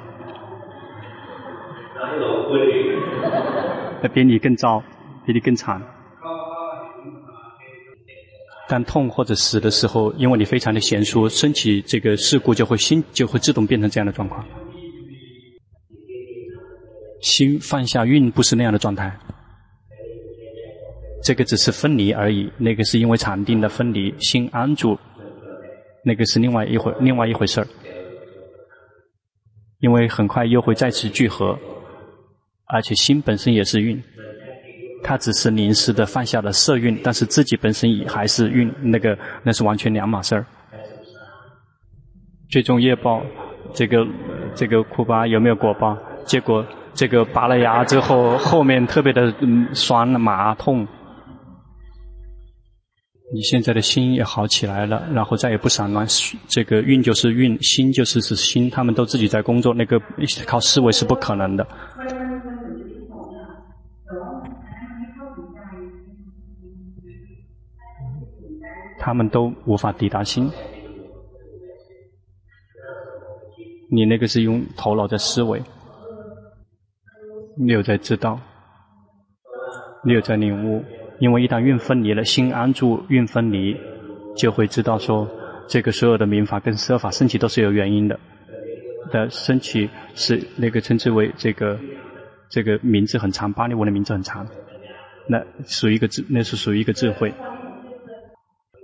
[4.02, 4.82] 那比你更糟，
[5.24, 5.80] 比你更惨。
[8.68, 14.44] 当痛或者死的时候，因为你非常的娴熟，升起这个事故就会心就会自动变成这样的状况。
[17.20, 19.16] 心放下运不是那样的状态，
[21.22, 22.50] 这个只是分离而已。
[22.58, 24.98] 那个是因为禅定的分离，心安住，
[26.04, 27.66] 那个是另外一回另外一回事儿。
[29.80, 31.58] 因为很快又会再次聚合，
[32.66, 34.00] 而且心本身也是运。
[35.02, 40.46] 他只是临时的放下了色运，但是自己本身也还是运，那个那是完全两码事儿。
[42.48, 43.20] 最终业报，
[43.74, 44.06] 这个
[44.54, 45.98] 这个库巴有没有果报？
[46.24, 49.34] 结果这个拔了牙之后，后面特别的
[49.72, 50.86] 酸麻痛。
[53.34, 56.06] 你现在的心也好起来了，然后再也不散乱，
[56.48, 59.98] 这个运就是运，心就是是心，他们都自己在工作，那个
[60.46, 61.66] 靠思维是不可能的。
[68.98, 70.48] 他们都无法抵达心，
[73.90, 75.60] 你那个是用头脑在思维，
[77.58, 78.38] 你有在知道，
[80.04, 80.84] 你有在领悟，
[81.22, 83.76] 因为一旦运分离了，心安住，运分离，
[84.36, 85.30] 就会知道说，
[85.68, 88.18] 这个所有的名法跟色法升起都是有原因的，
[89.12, 91.78] 的升起是那个称之为这个
[92.50, 94.44] 这个名字很长，巴利文的名字很长，
[95.28, 97.32] 那属于一个智，那是属于一个智慧。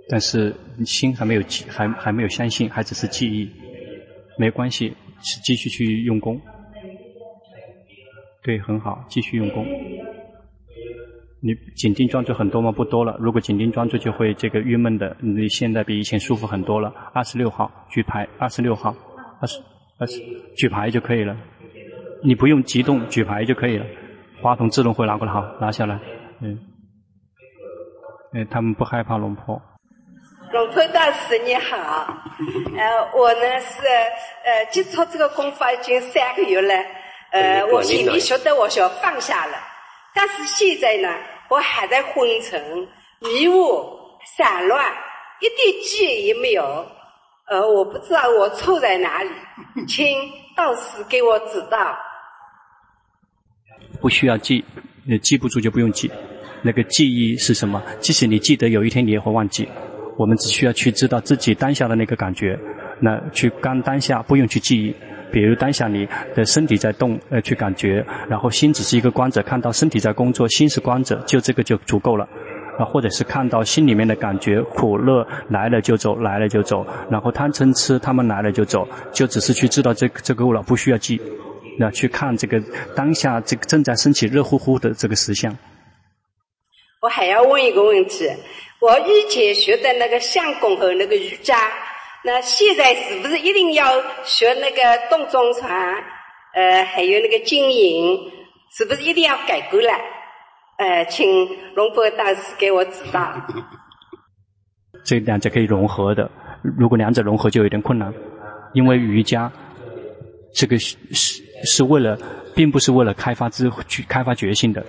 [0.07, 3.51] 但是心还没有记，还还没有相信，还只是记忆，
[4.37, 6.39] 没关系，是继续去用功。
[8.43, 9.67] 对，很好，继续用功。
[11.41, 12.71] 你紧盯专注很多吗？
[12.71, 13.15] 不多了。
[13.19, 16.93] 如果紧盯专注就会这个郁闷的，你现在比以前舒服很多了。
[17.13, 18.93] 二十六号举牌，二十六号，
[19.41, 19.61] 二十
[19.97, 20.19] 二十
[20.57, 21.35] 举牌就可以了。
[22.23, 23.85] 你不用激动，举牌就可以了。
[24.41, 25.99] 话筒自动会拿过来，好，拿下来。
[26.41, 26.59] 嗯，
[28.33, 29.61] 哎，他们不害怕龙婆。
[30.51, 33.85] 龙婆大师你好，呃，我呢是
[34.43, 36.73] 呃接触这个功法已经三个月了，
[37.31, 39.53] 呃，我心里晓得我想放下了，
[40.13, 41.09] 但是现在呢，
[41.49, 42.87] 我还在昏沉、
[43.19, 43.85] 迷雾、
[44.37, 44.85] 散乱，
[45.39, 46.63] 一点记忆也没有，
[47.47, 49.29] 呃，我不知道我错在哪里，
[49.87, 50.17] 请
[50.55, 51.97] 道士给我指导。
[54.01, 54.63] 不需要记，
[55.21, 56.11] 记不住就不用记，
[56.61, 57.81] 那个记忆是什么？
[57.99, 59.67] 即使你记得，有一天你也会忘记。
[60.17, 62.59] 我们只需要去知道自己当下的那个感觉，
[63.01, 64.93] 那去刚当下，不用去记忆。
[65.31, 72.27] 比如当下你的身体在动，呃，去感觉，然后心只是一个观者，看到身体在工作，心是观者，就这个就足够了。
[72.77, 81.19] 啊，或者是看到心里面的感觉，苦乐来了就走，来了就走，然后贪嗔痴他们来了就走，就只是去知道这个这够了，不需要记。
[81.77, 82.61] 那去看这个
[82.95, 85.55] 当下这个正在升起热乎乎的这个实相。
[87.01, 88.29] 我还要问一个问题。
[88.81, 91.57] 我以前学的那个相公和那个瑜伽，
[92.23, 93.85] 那现在是不是一定要
[94.23, 95.95] 学那个动中传？
[96.53, 98.19] 呃，还有那个经营，
[98.75, 99.99] 是不是一定要改过来？
[100.77, 103.33] 呃，请龙波大师给我指导。
[105.05, 106.29] 这两者可以融合的，
[106.77, 108.13] 如果两者融合就有点困难，
[108.73, 109.51] 因为瑜伽
[110.53, 112.17] 这个是是是为了，
[112.55, 114.83] 并不是为了开发智去开发觉性的。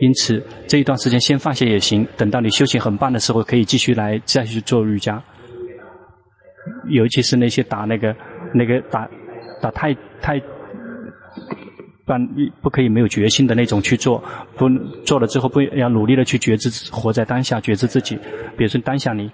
[0.00, 2.06] 因此，这一段时间先放下也行。
[2.16, 5.22] 等到你修行很棒的时候，可以继续来再去做瑜伽。
[6.88, 8.14] 尤其是那些打那个、
[8.54, 9.08] 那个打
[9.60, 10.40] 打太太，
[12.04, 12.14] 不
[12.62, 14.22] 不可以没有决心的那种去做。
[14.56, 14.68] 不
[15.04, 18.16] 做了之后，不要努力的去觉知，活在当下，觉知自己。
[18.56, 19.30] 比如说当下你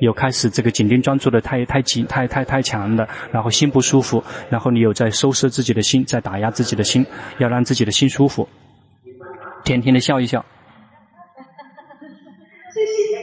[0.00, 7.06] 有开始这个紧盯专注的太太紧、太太太强的，然后心不舒服，然后你有在收拾自己的心，在打压自己的心，
[7.38, 8.48] 要让自己的心舒服。
[9.64, 10.44] 甜甜的笑一笑，
[12.72, 13.18] 谢谢，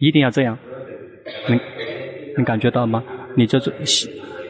[0.00, 0.58] 一定要这样，
[1.48, 1.60] 能
[2.36, 3.02] 能感觉到吗？
[3.36, 3.72] 你这种，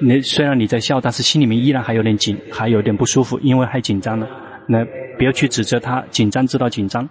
[0.01, 4.29] 你虽然你在笑，但是心里面依然还有点紧，还有点不舒服，因为太紧张了。
[4.69, 4.85] 那
[5.19, 7.09] 不要去指责他，紧张知道紧张。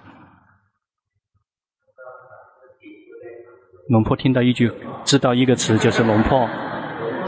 [3.90, 4.72] 龙婆听到一句，
[5.04, 6.50] 知道一个词就是龙婆，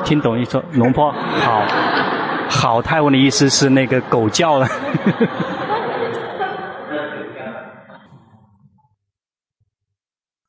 [0.05, 1.65] 听懂一说龙婆好。
[2.49, 4.67] 好，泰文的意思是那个狗叫了。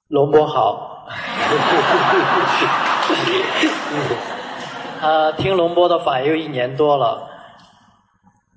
[0.09, 0.98] 龙波好。
[5.01, 7.29] 啊，听龙波的法又一年多了，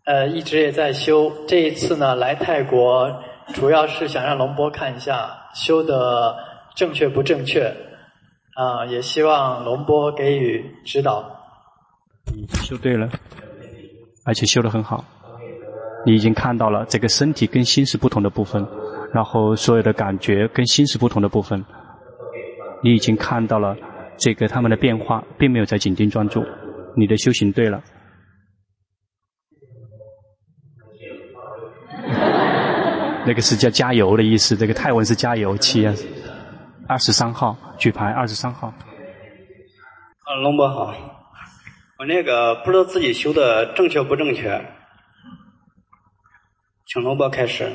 [0.06, 1.32] 呃，一直也在修。
[1.48, 3.10] 这一次呢，来泰国
[3.54, 6.36] 主要是想让龙波看一下修的
[6.76, 7.74] 正确不正确，
[8.56, 11.24] 啊，也希望龙波给予指导。
[12.64, 13.08] 修对了，
[14.26, 15.04] 而且修得很好。
[16.06, 18.66] 你已经看到了这个身体跟心是不同的部分，
[19.14, 21.64] 然后所有的感觉跟心是不同的部分。
[22.84, 23.76] 你已经看到了
[24.18, 26.44] 这个他们的变化，并没有在紧盯专注。
[26.96, 27.82] 你的修行对了。
[33.26, 35.94] 那个是叫加油的意思，这个泰文是加油器啊。
[36.88, 38.68] 二十三号举牌，二十三号。
[38.68, 40.94] 啊，龙伯好。
[42.00, 44.60] 我那个不知道自己修的正确不正确，
[46.88, 47.72] 请龙波开始。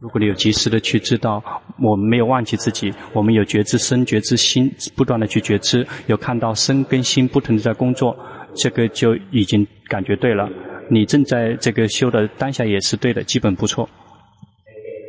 [0.00, 1.42] 如果你有及时的去知道，
[1.78, 8.16] 我们没有忘记自己，我们有觉知身、觉知心，不断的去觉知，有看到身跟心不停的在工作，
[8.54, 10.48] 这个就已经感觉对了。
[10.88, 13.86] 你正在这个修的当下也是对的，基本不错。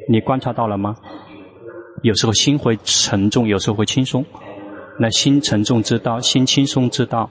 [0.09, 0.93] 你观察到了吗？
[2.03, 4.25] 有时候心会沉重，有时候会轻松。
[4.99, 7.29] 那心沉重之道，心轻松之道。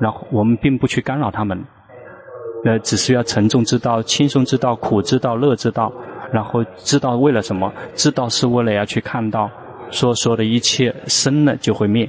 [0.00, 1.62] 然后我们并不去干扰他们，
[2.64, 5.92] 呃，只需要沉重之道、轻松之道、苦之道、乐之道，
[6.32, 7.72] 然后知道为了什么？
[7.94, 9.50] 知道是为了要去看到，
[9.90, 12.08] 说所有的一切生了就会灭，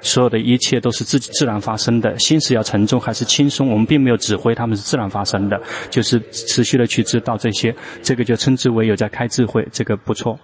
[0.00, 2.18] 所有的一切都是自己自然发生的。
[2.18, 3.68] 心是要沉重还是轻松？
[3.68, 5.60] 我们并没有指挥他们是自然发生的，
[5.90, 10.38] 就是持续的去知道这些，这个就称之为有在开智慧，这个不错。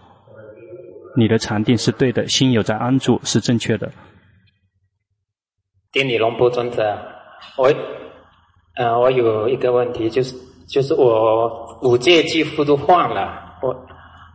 [1.16, 3.91] 你的禅定是对的，心有在安住是正确的。
[5.91, 6.97] 顶礼龙波尊者，
[7.57, 7.72] 我，
[8.76, 10.36] 呃，我有一个问题，就是
[10.68, 13.74] 就是我五戒几乎都犯了，我，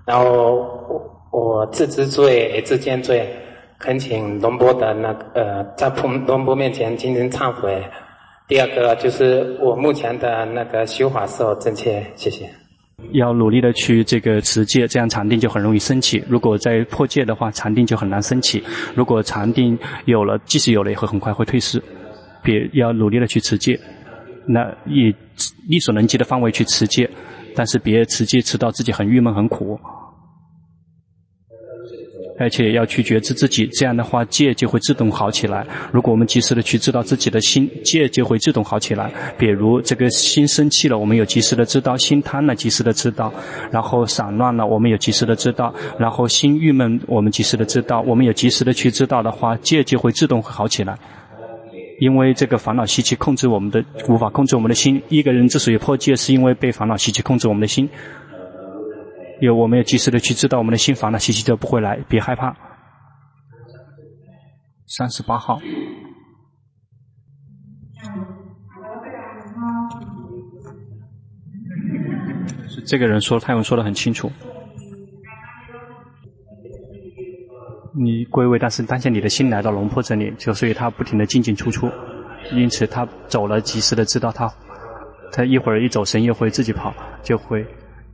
[0.06, 0.56] 然后
[0.90, 3.26] 我我自知罪自见罪，
[3.78, 5.90] 恳请龙波的那个呃，在
[6.28, 7.82] 龙波面前进行忏悔。
[8.48, 12.04] 第二个就是我目前的那个修法是否正确？
[12.16, 12.50] 谢谢。
[13.12, 16.24] 要努力的去这个持戒，这样禅定就很容易升起。
[16.28, 18.64] 如果在破戒的话，禅定就很难升起。
[18.96, 21.82] 如果禅定有了，即使有了，也会很快会退失。
[22.42, 23.80] 别要努力的去持戒，
[24.46, 25.14] 那也
[25.68, 27.10] 力所能及的范围去持戒，
[27.56, 29.80] 但是别持戒持到自己很郁闷很苦。
[32.40, 35.66] 而且要去觉知自己，这样的话戒就会自动好起来。
[35.92, 39.14] 如果我们及时的去知道自己的心，戒就会自动好起来。
[39.38, 43.32] 比如这个心生气了，我们有及时的知道；心贪了，及时的知道；
[43.72, 48.02] 然后散乱了，我们有及时的知道；然后心郁闷，我们及时的知道。
[48.02, 50.98] 我们有及时的去知道的话，戒就会自动好起来。
[52.00, 55.02] 因为这个烦恼习气控制我们的，无法控制我们的心。
[55.10, 57.90] 一个人之所以破戒，是因为被烦恼习气控制我们的心。
[59.40, 62.56] 有，我们要及时的去知道我们的心烦恼习气就不会来，别害怕。
[64.86, 65.60] 三十八号，
[72.86, 74.32] 这个人说泰文说得很清楚。
[77.96, 81.90] 你归位，但是当下你的心来到龙婆这里，就所以他不停的进进出出，
[82.52, 84.52] 因此他走了，及时的知道他，
[85.32, 87.66] 他一会儿一走神，又会自己跑，就会。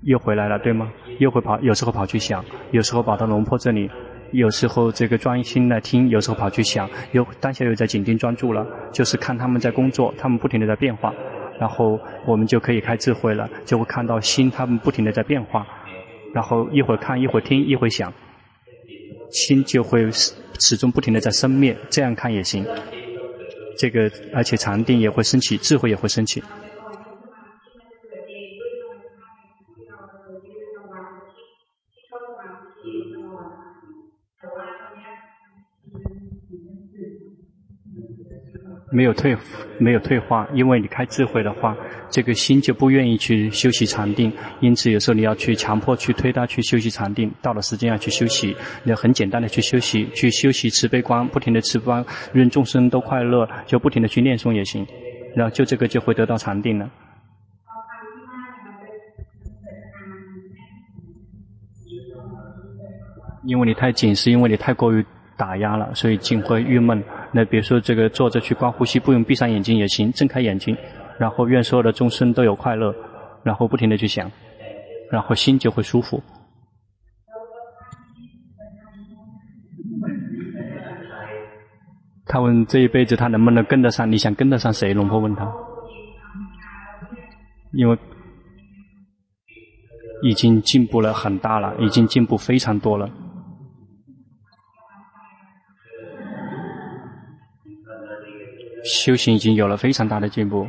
[0.04, 0.90] 又回来了，对吗？
[1.20, 3.92] 又会跑，有时候跑去想，有时候跑到龙婆这里，
[4.32, 11.14] 有时候这个专心来听，有时候跑去想，又当下又在紧盯专注了，就是看他们在工作，他们不停地在变化，
[11.60, 15.68] 然后我们就可以开智慧了，就会看到心他们不停地在变化，
[16.34, 18.14] 然后一会儿看，一会儿听，一会儿想，
[19.32, 20.10] 心就会
[20.60, 22.66] 始终不停的在生灭，这样看也行。
[23.78, 26.44] 这个而且禅定也会升起，智慧也会升起。
[38.92, 39.38] 没有退，
[39.78, 41.78] 没有退化，因为你开智慧的话，
[42.10, 54.88] 这个心就不愿意去休息禅定，因此有时候你要去强迫去推他去休息禅定，到了时间要去休息，你要很简单的去休息，去休息慈悲观，不停的慈悲观，愿众生都快乐，就不停的去念诵也行，
[55.36, 56.90] 然后就这个就会得到禅定了。
[63.46, 65.06] 因为你太紧，是因为你太过于
[65.38, 67.04] 打压了，所以竟会郁闷。
[67.32, 70.76] 那比如说这个坐着去观呼吸，不用闭上眼睛也行，睁开眼睛，
[71.20, 72.94] 然后愿所有的众生都有快乐，
[73.44, 74.32] 然后不停的去想，
[75.12, 76.22] 然后心就会舒服。
[82.26, 84.12] 他问这一辈子他能不能跟得上？
[84.12, 84.94] 你想跟得上谁？
[84.94, 85.52] 龙婆问他，
[87.74, 87.98] 因为
[90.24, 93.10] 已经进步了很大了，已经进步非常多了。
[98.84, 100.66] 修行已经有了非常大的进步，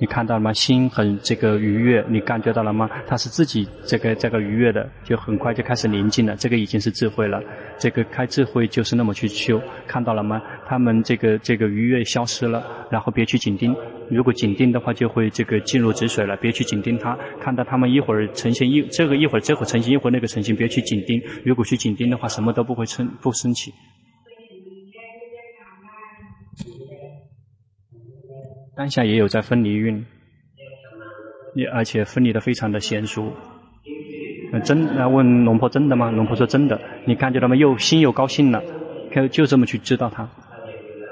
[0.00, 0.52] 你看到了吗？
[0.52, 2.90] 心很这个愉悦，你感觉到了吗？
[3.06, 6.34] 他是自己这个这个愉悦的，就很快就开始宁静了。
[6.36, 7.40] 这个已经是智慧了。
[7.78, 10.42] 这个开智慧就是那么去修，看到了吗？
[10.66, 13.74] 他们这个这个愉悦消失了，然后别去紧盯。
[14.10, 16.36] 如果紧盯的话，就会这个进入止水了。
[16.36, 21.22] 别去紧盯它，看到他们一会儿呈现一这个一会儿这会儿呈现一会儿那个呈现，别去紧盯。
[21.44, 23.72] 如果去紧盯的话，什么都不会生不升起。
[28.76, 30.04] 当下也有在分离运，
[31.54, 33.32] 也而且分离的非常的娴熟。
[34.64, 36.10] 真，那问龙婆真的吗？
[36.10, 36.80] 龙婆说真的。
[37.06, 37.56] 你感觉到吗？
[37.56, 38.62] 又心又高兴了，
[39.12, 40.28] 就就这么去知道它。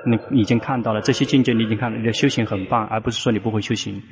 [0.05, 4.03] 你已经看到了这些境界，你已经看了，你的修行很棒，而不是说你不会修行。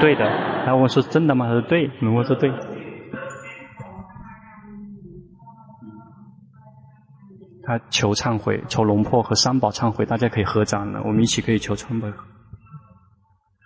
[0.00, 0.24] 对的。
[0.24, 1.46] 然后我说真的吗？
[1.46, 1.90] 他说对。
[2.00, 2.50] 龙婆说对。
[7.64, 12.10] 他求忏悔，求龙婆和三宝忏悔，大家可以合掌了，我们一起可以求忏悔。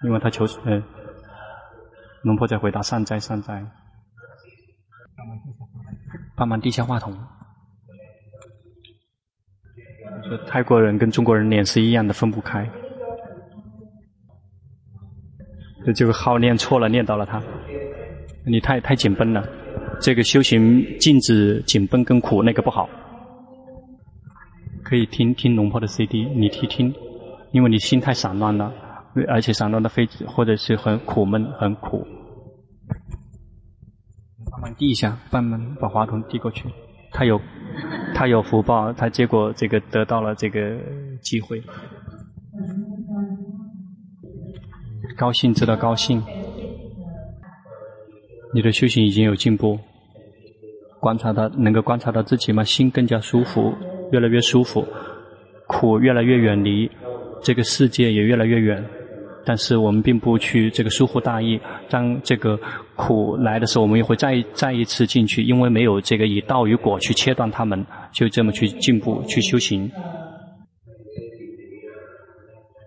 [0.04, 0.82] 因为他求，呃，
[2.22, 3.64] 龙婆在回答善哉善哉，
[6.36, 7.16] 帮忙递下话筒。
[10.28, 12.68] 说泰国人跟中国人脸是一样的，分不开。
[15.84, 17.42] 这这个号念错了，念到了他，
[18.46, 19.44] 你太太紧绷了。
[20.00, 22.88] 这个修行禁止紧绷跟苦，那个不好。
[24.84, 26.92] 可以听听龙婆的 CD，你听听，
[27.52, 28.72] 因为你心太散乱了。
[29.28, 32.06] 而且散乱的非，或者是很苦闷、很苦。
[34.50, 36.68] 帮忙递一下，帮忙把话筒递过去。
[37.10, 37.40] 他有，
[38.14, 40.78] 他有福报，他结果这个得到了这个
[41.20, 41.62] 机会。
[45.16, 46.22] 高兴，知道高兴。
[48.54, 49.78] 你的修行已经有进步。
[51.00, 52.62] 观察到，能够观察到自己吗？
[52.62, 53.74] 心更加舒服，
[54.10, 54.86] 越来越舒服，
[55.66, 56.90] 苦越来越远离，
[57.42, 58.84] 这个世界也越来越远。
[59.44, 62.58] 但是我们并不去这个疏忽大意，当这个
[62.94, 69.90] 苦来的时候，我们也会再再一次进去，因为没有这个以道与果去切断他们，就这么去进步去修行。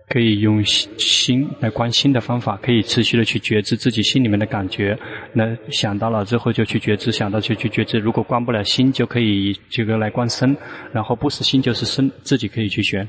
[0.08, 4.96] 可以用心来观心的方法，可以持续的去觉知自己心里面的感觉。
[5.34, 7.98] 那想到了之后就去觉知，想到就去觉知。
[7.98, 10.56] 如果观不了心，就可以这个来观身，
[10.92, 13.06] 然后不是心就是身，自己可以去学。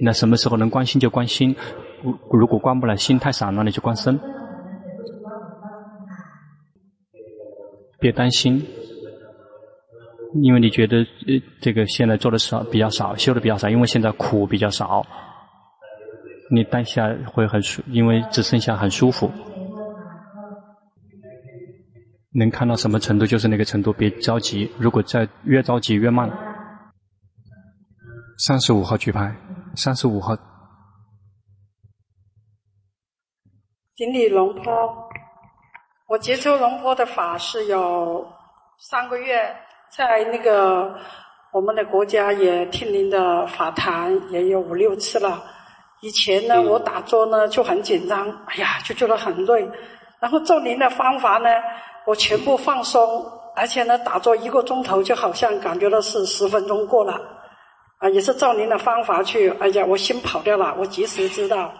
[0.00, 1.54] 那什么时候能观心就观心。
[2.32, 4.18] 如果观不了，心太散了，你就观身。
[7.98, 8.66] 别担心，
[10.42, 11.06] 因为你觉得呃，
[11.60, 15.06] 这个现在做的少，比较少，修的比较少，因为现在苦比较少。
[16.50, 19.30] 你当下会很舒，因为只剩下很舒服。
[22.32, 24.70] 能看到什么程度就是那个程度，别着急。
[24.78, 26.30] 如果再越着急越慢。
[28.38, 29.36] 三十五号举牌，
[29.74, 30.34] 三十五号。
[34.00, 35.10] 顶礼龙坡，
[36.06, 38.26] 我接触龙坡的法是有
[38.78, 39.54] 三个月，
[39.90, 40.94] 在那个
[41.52, 45.42] 我们的国家也听您的法谈也有五六次了。
[46.00, 49.70] 以前呢，我打坐呢就很紧张，哎呀，就觉得很累。
[50.18, 51.50] 然后做您的方法呢，
[52.06, 57.20] 我全部放松，而且呢，打坐一个钟头就好像感觉到是十分钟过了，
[57.98, 61.70] 啊，也是照您的方法去，哎呀，我心跑掉了，我及时知道。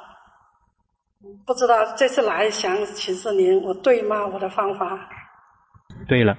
[1.45, 4.27] 不知道这次来想请示您，我对吗？
[4.27, 4.99] 我的方法？
[6.09, 6.35] 对了，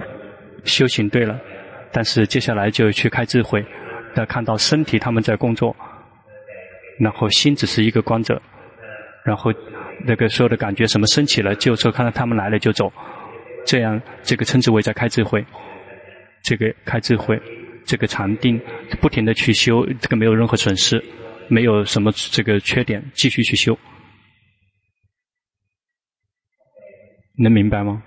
[0.63, 1.39] 修行对了，
[1.91, 3.63] 但是接下来就去开智慧，
[4.15, 5.75] 要看到身体他们在工作，
[6.99, 8.41] 然后心只是一个观者，
[9.23, 9.53] 然后
[10.03, 12.91] 那个所有的感觉什么升起了，就说看到他们来了就走，
[13.63, 15.45] 这样这个称之为在开智慧，
[16.41, 17.39] 这个开智慧，
[17.85, 18.59] 这个禅定
[18.99, 21.03] 不停的去修，这个没有任何损失，
[21.47, 23.77] 没有什么这个缺点，继续去修。
[27.41, 28.01] 能明白吗？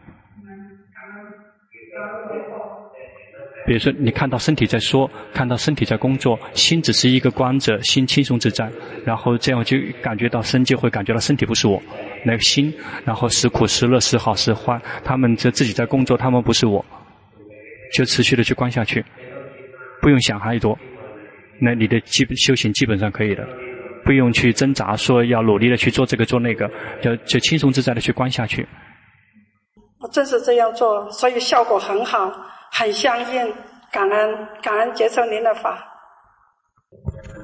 [3.66, 8.70] 比如说，你看到身体在说，看到身体在工作，心只是一个观者，心轻松自在，
[9.06, 11.82] 然后这样就感觉到身就会感觉到身体不是我，
[12.26, 12.70] 那个心，
[13.06, 16.84] 然后时苦时乐时好时坏，他们就自己在工作，他们不是我，
[17.94, 19.02] 就持续的去观下去，
[20.02, 20.78] 不用想太多，
[21.58, 23.48] 那你的基本修行基本上可以的，
[24.04, 26.70] 不用去挣扎说要努力的去做这个做那个，
[27.00, 28.66] 就就轻松自在的去观下去。
[30.10, 32.32] 正是这样做，所以效果很好，
[32.70, 33.54] 很相应。
[33.92, 35.78] 感恩感恩接受您的法。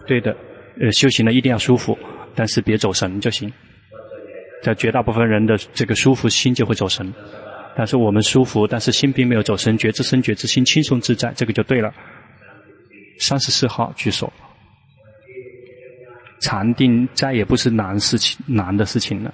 [0.05, 0.37] 对的，
[0.81, 1.97] 呃，修行呢一定要舒服，
[2.35, 3.53] 但是别走神就行。
[4.61, 7.15] 在绝大部分人的这个舒服心就会走神，
[7.77, 11.95] 但是我们舒服，但是心并没有走神，觉知身觉知心轻松自在，这个就对了。
[13.21, 14.33] 三十四号举手。
[16.41, 19.33] 禅定再也不是难事情难的事情了。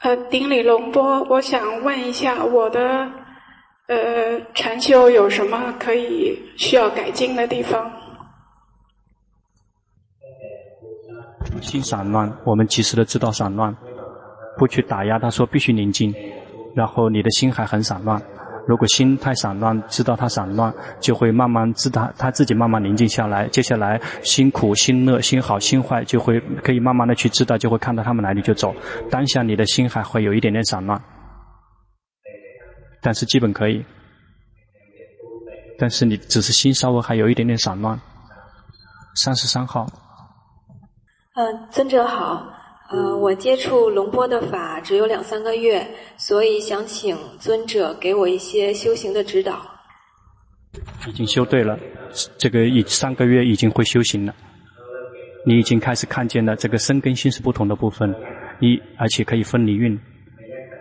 [0.00, 3.10] 呃，顶礼龙波，我想问一下，我的
[3.88, 7.90] 呃禅修有什么可以需要改进的地方？
[11.60, 13.76] 心散乱，我们及时的知道散乱，
[14.56, 16.14] 不去打压他，说必须宁静，
[16.76, 18.22] 然后你的心还很散乱。
[18.68, 23.48] 如果心太散乱，知道它散乱，就会慢慢知道他自己慢慢宁静下来。
[23.48, 28.74] 接下来心苦、心乐、心好、心坏，就会可以慢慢的去知道，就会看到他们来你就走。
[29.10, 31.00] 当下你的心还会有一点点散乱，
[33.00, 33.82] 但是基本可以。
[35.78, 37.98] 但是你只是心稍微还有一点点散乱。
[39.14, 39.86] 三十三号。
[41.36, 42.57] 嗯，尊者好。
[42.90, 45.86] 呃，我接触龙波的法只有两三个月，
[46.16, 49.60] 所以想请尊者给我一些修行的指导。
[51.06, 51.78] 已经修对了，
[52.38, 54.34] 这个已三个月已经会修行了。
[55.44, 58.14] 你已经开始看见了，这个身跟心是不同的部分，
[58.60, 59.98] 一而且可以分离运。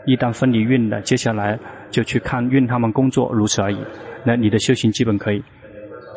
[0.05, 1.59] 一旦分离运了，接下来
[1.91, 3.77] 就去看运他们工作，如此而已。
[4.25, 5.43] 那你的修行基本可以，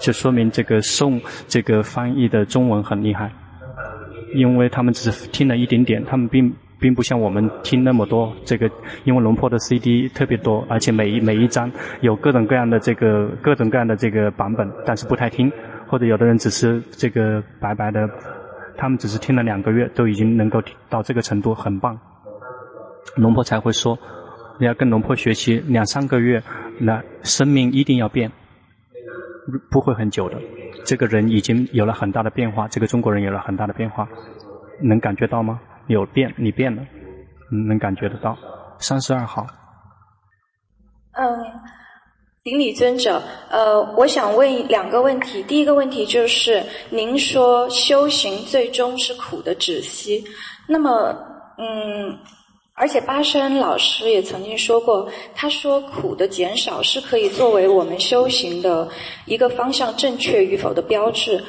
[0.00, 3.32] 就说明这个宋这个翻译的中文很厉害。
[4.34, 8.32] 因为他们只是听了一点点，他们并并不像我们听那么多。
[8.44, 8.70] 这个
[9.04, 11.70] 因为龙坡的 CD 特别多，而且每一每一张
[12.00, 15.50] 有各种各样的这个各种各样的这个版本，但是不太听。
[15.88, 18.08] 或者有的人只是这个白白的，
[18.76, 21.98] 他们只是听了两个月，都已经能够到这个程度，很棒。
[23.16, 23.98] 龙坡才会说，
[24.60, 26.40] 你要跟龙坡学习两三个月，
[26.78, 28.30] 那生命一定要变，
[29.68, 30.36] 不会很久的。
[30.84, 34.08] 这个人已经有了很大的变化，这个中国人有了很大的变化，
[34.82, 35.60] 能感觉到吗？
[35.86, 36.82] 有变，你变了，
[37.68, 38.36] 能感觉得到。
[38.78, 39.46] 三十二号。
[41.12, 41.26] 嗯，
[42.42, 45.42] 顶礼尊者，呃，我想问两个问题。
[45.42, 50.24] 第一个问题就是，您说修行最终是苦的止息，
[50.68, 51.14] 那么，
[51.58, 52.18] 嗯。
[52.80, 58.88] 而且巴山老师也曾经说过，他说苦的减少是可以作为我们修行的
[59.26, 61.44] 一个方向正确与否的标志。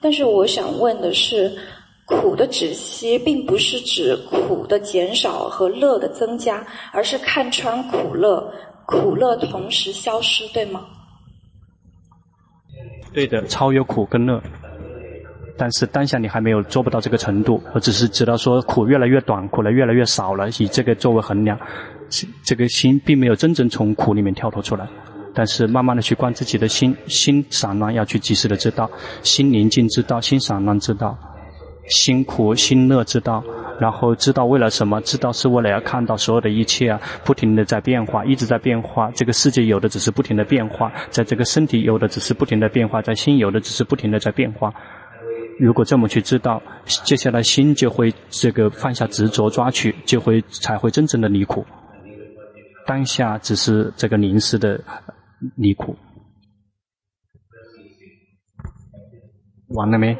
[0.00, 1.58] 但是我想问的是，
[2.06, 8.48] 苦的止息并不是指苦的减少和乐的增加，而是看穿苦乐，
[8.86, 10.86] 苦乐同时消失，对吗？
[13.12, 14.40] 对的，超越苦跟乐。
[15.58, 21.58] 但是当下你还没有做不到这个程度，我只是知道说苦越来越短，苦来越来越少了，以这个作为衡量，
[22.44, 24.86] 这个心并没有真正从苦里面跳脱出来。
[25.34, 28.90] 但是慢慢的去观自己的心，心散乱要去及时的知道，
[29.22, 31.18] 心宁静知道，心散乱知道，
[31.88, 33.44] 心苦心乐知道，
[33.78, 39.10] 然后知道为了什么，知道是为了要看到所有的一切啊，不停的在变化，一直在变化。
[39.14, 44.72] 这个世界有的只是不停的变化，在这个身体有的只是不停的变化，在心有的只是不停的在变化。
[45.58, 51.64] 如果这么去知道，接下来心就会这个放下执着抓取，就会才会真正的离苦。
[52.86, 54.78] 当下只是这个临时的
[55.56, 55.96] 离苦。
[59.70, 60.16] 完了没？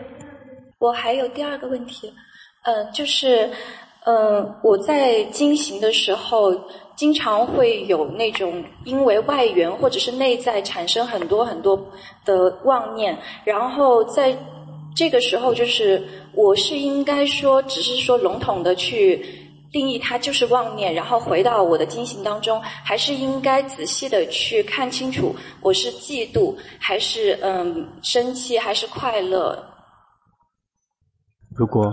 [0.78, 2.12] 我还有第二个问题，
[2.64, 3.48] 嗯、就是
[4.04, 6.52] 嗯，我在经行的时候，
[6.96, 11.76] 经常会有那种因为外缘或者是内在产生很多很多
[12.24, 14.36] 的妄念，然后在
[14.96, 19.22] 这个时候，就是我是应该说，只是说笼统的去
[19.70, 29.62] 定义它就是妄念，然后回到我的经行当中，还是应该仔细的去看清楚，我是嫉妒还是嗯生气还是快乐？
[31.54, 31.92] 如果。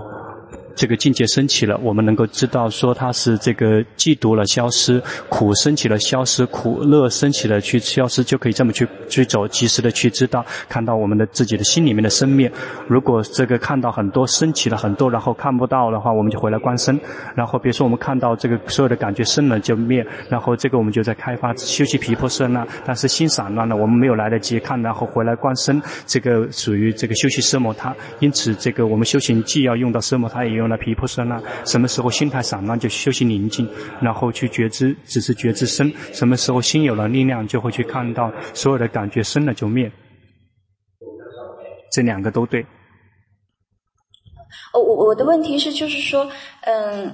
[0.75, 12.51] 这个境界升起了，我们能够知道说它是这个嫉妒了消失，苦升起了消失，苦乐升起了去消失，就可以这么去去走，及时的去知道，看到我们的自己的心里面的生灭。
[12.87, 16.99] 如果这个看到很多升起了很多，然后看不到的话，我们就回来观身。
[17.35, 27.95] 然后比如说我们看到这个所有的感觉生了就灭，然后这个我们就在开发修习毗婆舍那，但是心散乱了，我们没有来得及看，然后回来观身，这个属于这个修习奢摩他。
[28.19, 30.62] 因此这个我们修行既要用到奢摩他，也用。
[30.63, 33.69] 用了皮婆舍那，什么时候心态散乱就休息宁静，
[34.01, 35.91] 然后去觉知，只是觉知生。
[36.13, 39.91] 什么时候心有了力量，就会去看到所有的感觉生了就灭。
[41.91, 42.65] 这两个都对。
[44.73, 47.13] 哦，我我的问题是，就是说，嗯。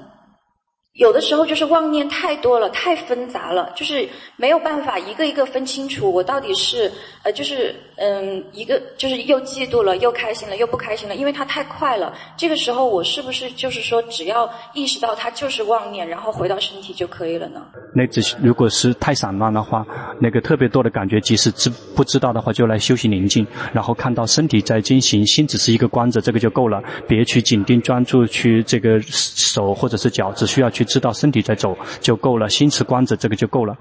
[0.93, 6.91] 有的时候就是妄念太多了，太纷杂了，就是没有办法一个一个分清楚，我到底是
[7.23, 12.13] 呃，就是嗯，一个就是又嫉妒了，又开心了，又不开心了，因为它太快了。
[12.35, 17.65] 这个时候我是不是就是说，只要意识到它就是妄念，然后回到身体就可以了呢？
[17.95, 19.85] 那只是如果是太散乱的话，
[20.19, 30.78] 那个特别多的感觉，即使知不知道的话，就来休息宁静，然后看到身体在进行，心只是一个观者，这个就够了，别去紧盯专注去这个手或者是脚，只需要去。
[30.83, 33.77] 知道身体在走就够了，心持观者这个就够了。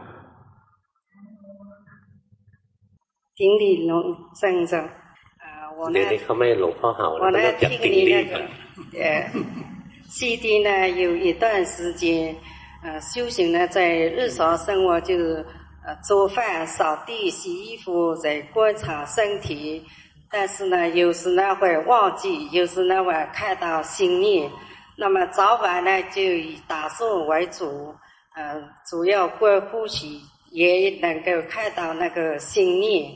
[3.35, 4.03] 顶礼龙
[4.35, 6.01] 尊者，呃，我呢，
[7.21, 8.37] 我呢听你那个
[8.99, 9.31] 呃
[10.09, 12.35] CD 呢，有一段时间，
[12.83, 15.47] 呃，修行呢，在日常生活就是
[15.87, 19.85] 呃做饭、扫地、洗衣服，在观察身体，
[20.29, 24.51] 但是呢，有时呢会忘记，有时呢会看到心念。
[25.01, 27.95] 那么早晚呢，就以打坐为主，
[28.35, 30.21] 呃，主要观呼吸，
[30.51, 33.09] 也能够看到那个心念。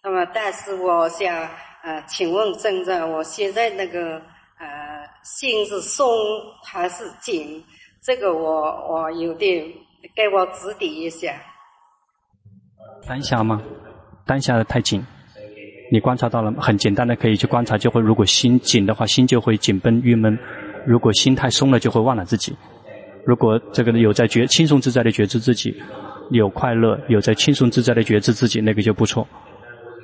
[0.00, 1.36] 那么，但是我想，
[1.82, 4.18] 呃，请问尊者，我现在那个
[4.58, 6.06] 呃心是松
[6.62, 7.64] 还是紧？
[8.00, 9.66] 这个我我有点
[10.14, 11.34] 给我指点一下。
[13.08, 13.60] 当下吗？
[14.24, 15.04] 当下的太紧，
[15.90, 16.62] 你观察到了吗？
[16.62, 20.38] 很简单的，可以去观察，就会如果心紧的话，心就会紧绷郁闷。
[20.86, 22.56] 如果心太松了，就会忘了自己。
[23.26, 25.74] 如果这个有在觉轻松自在的觉知自己，
[26.30, 29.26] 有快乐，有在轻松自在的觉知自己，那个就不错。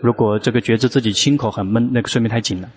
[0.03, 2.70] 如果这个觉知自己心口很闷，那个说明太紧了，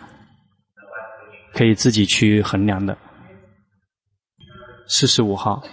[1.53, 2.97] 可以自己去衡量的。
[4.87, 5.63] 四十五号。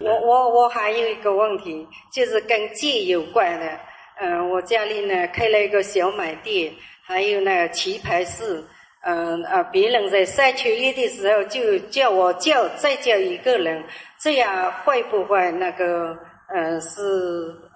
[0.00, 3.78] 我我我还有一个问题，就是跟戒有关的。
[4.20, 6.72] 嗯、我家里呢开了一个小卖店，
[7.04, 8.64] 还有那棋牌室。
[9.04, 13.82] 嗯啊，别人在三缺一的时候就叫我叫再叫一个人，
[14.20, 16.16] 这样会不会那个
[16.54, 17.02] 嗯是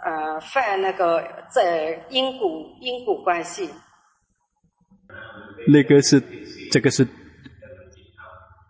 [0.05, 1.21] 呃犯那个
[1.53, 2.49] 在因果
[2.81, 3.69] 因果关系？
[5.67, 6.23] 那个是
[6.71, 7.05] 这个是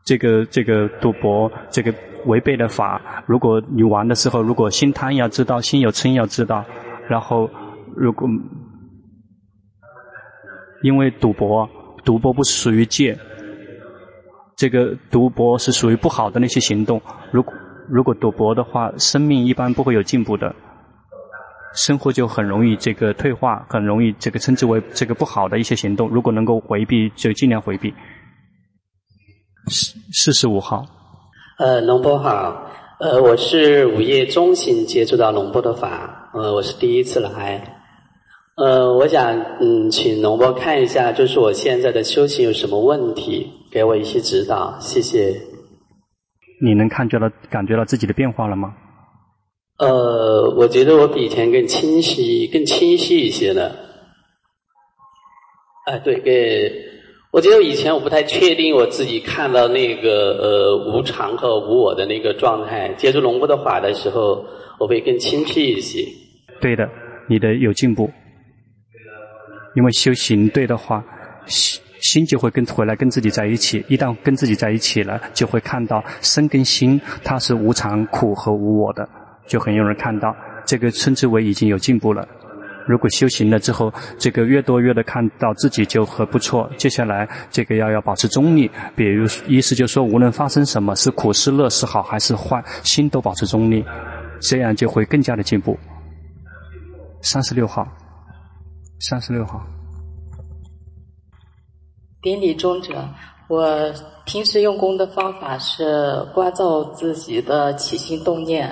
[0.06, 1.92] 这个这个赌博这个
[2.24, 3.22] 违背了法。
[3.26, 6.64] 如果你玩的时候，如果心贪要知道，心有嗔要知道，
[7.06, 7.50] 然后
[7.94, 8.26] 如果
[10.82, 11.68] 因为赌博。
[12.06, 13.18] 赌博不属于戒，
[14.56, 17.02] 这个赌博是属于不好的那些行动。
[17.32, 17.52] 如果
[17.90, 20.54] 如果赌博的话，生命一般不会有进步的，
[21.74, 26.08] 生活就很容易这个退化，很容易这个称之为这个不好的一些行动。
[26.08, 27.92] 如果能够回避，就尽量回避。
[29.66, 30.86] 四四十五号，
[31.58, 37.75] 呃，龙波好，呃，我是五月中旬接触到龙波的法，呃，我是第一次来。
[38.56, 45.34] 呃，我想嗯，请龙波看一下，就是我现在的修行有什么问题，给我一些指导，谢谢。
[46.62, 48.74] 你能看觉到、感觉到自己的变化了吗？
[49.78, 53.76] 呃，我觉得我比以前更清晰、更清晰一些了。
[55.84, 56.72] 哎，对，给，
[57.32, 64.46] 我觉得以前我不太确定我自己看到那个呃无常和无我的那个状态，接触龙波的法的时候，
[64.80, 66.08] 我会更清晰一些。
[66.62, 66.88] 对的，
[67.28, 68.10] 你的有进步。
[69.76, 71.04] 因为修行对的话，
[71.46, 73.84] 心心就会跟回来跟自己在一起。
[73.88, 79.08] 一旦跟自己在一起了，就会看到身跟心它是无常、苦和无我的，
[79.46, 82.26] 就很有人看到这个称之为已经有进步了。
[82.88, 86.70] 如果修行了之后，这个越多越的看到自己就很不错。
[86.76, 93.84] 接下来这个要要保持中立，比如意思就是说，无论发生什么，是苦是乐是好还是坏，心都保持中立，
[94.40, 95.76] 这样就会更加的进步。
[97.22, 97.84] 三十六号，
[98.98, 99.64] 三十六号。
[102.22, 103.08] 顶礼中者，
[103.48, 103.92] 我
[104.24, 108.66] 平时用功的方法是关照自己的起心动念，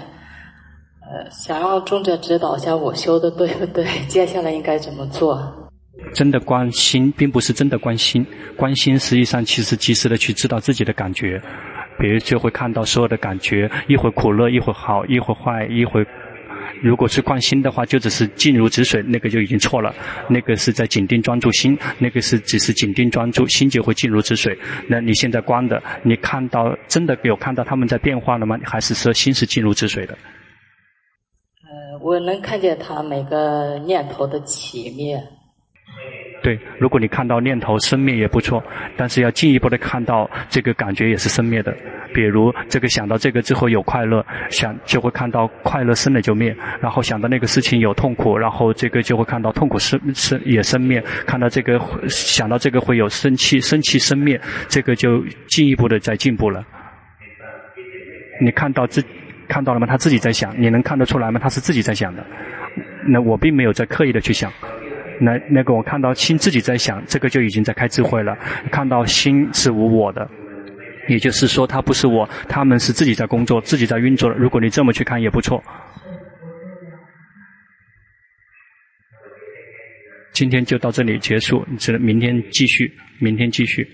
[1.02, 3.84] 呃，想让中者指导一下我修的对不对？
[4.08, 5.70] 接下来应该怎么做？
[6.12, 11.40] 真的关心，并不是真的关心，关心实际上其实及时的去知道自己的感觉，
[11.98, 16.04] 比如就会看到所有的感觉，一会苦乐，一会好，一会坏，一会。
[16.84, 19.94] 如果是观心的话，就只是静如止水，那个就已经错了。
[20.28, 24.54] 那个是在紧盯专注心，那个是只是紧盯专注，心就会静如止水。
[24.86, 28.58] 那你现在观的，你看到真的有看到他们在变化了吗？
[28.64, 30.12] 还是说心是静如止水的？
[31.64, 35.18] 呃，我能看见他每个念头的起灭。
[36.44, 38.62] 对，如果你看到念头生灭也不错，
[38.98, 41.74] 但是要进一步的看到这个感觉也是生灭的。
[42.12, 51.02] 比如这个想到这个之后有快乐，想就会看到快乐生了就灭；然后想到那个事情有痛苦，然后这个就会看到痛苦生生也生灭。
[51.26, 54.38] 看到这个想到这个会有生气，生气生灭，
[54.68, 56.62] 这个就进一步的在进步了。
[58.42, 59.02] 你看到自
[59.48, 59.86] 看到了吗？
[59.86, 61.40] 他自己在想，你能看得出来吗？
[61.42, 62.22] 他是自己在想的。
[63.08, 64.52] 那我并没有在刻意的去想。
[65.20, 68.36] 那那个我看到心自己在想，这个就已经在开智慧了。
[68.70, 70.28] 看到心是无我的，
[71.08, 74.36] 也就是说他不是我，他们是自己在工作，自己在运作的。
[74.36, 75.62] 如果你这么去看也不错。
[80.32, 83.86] 今天就到这里结束，只能明天继续，明天继续。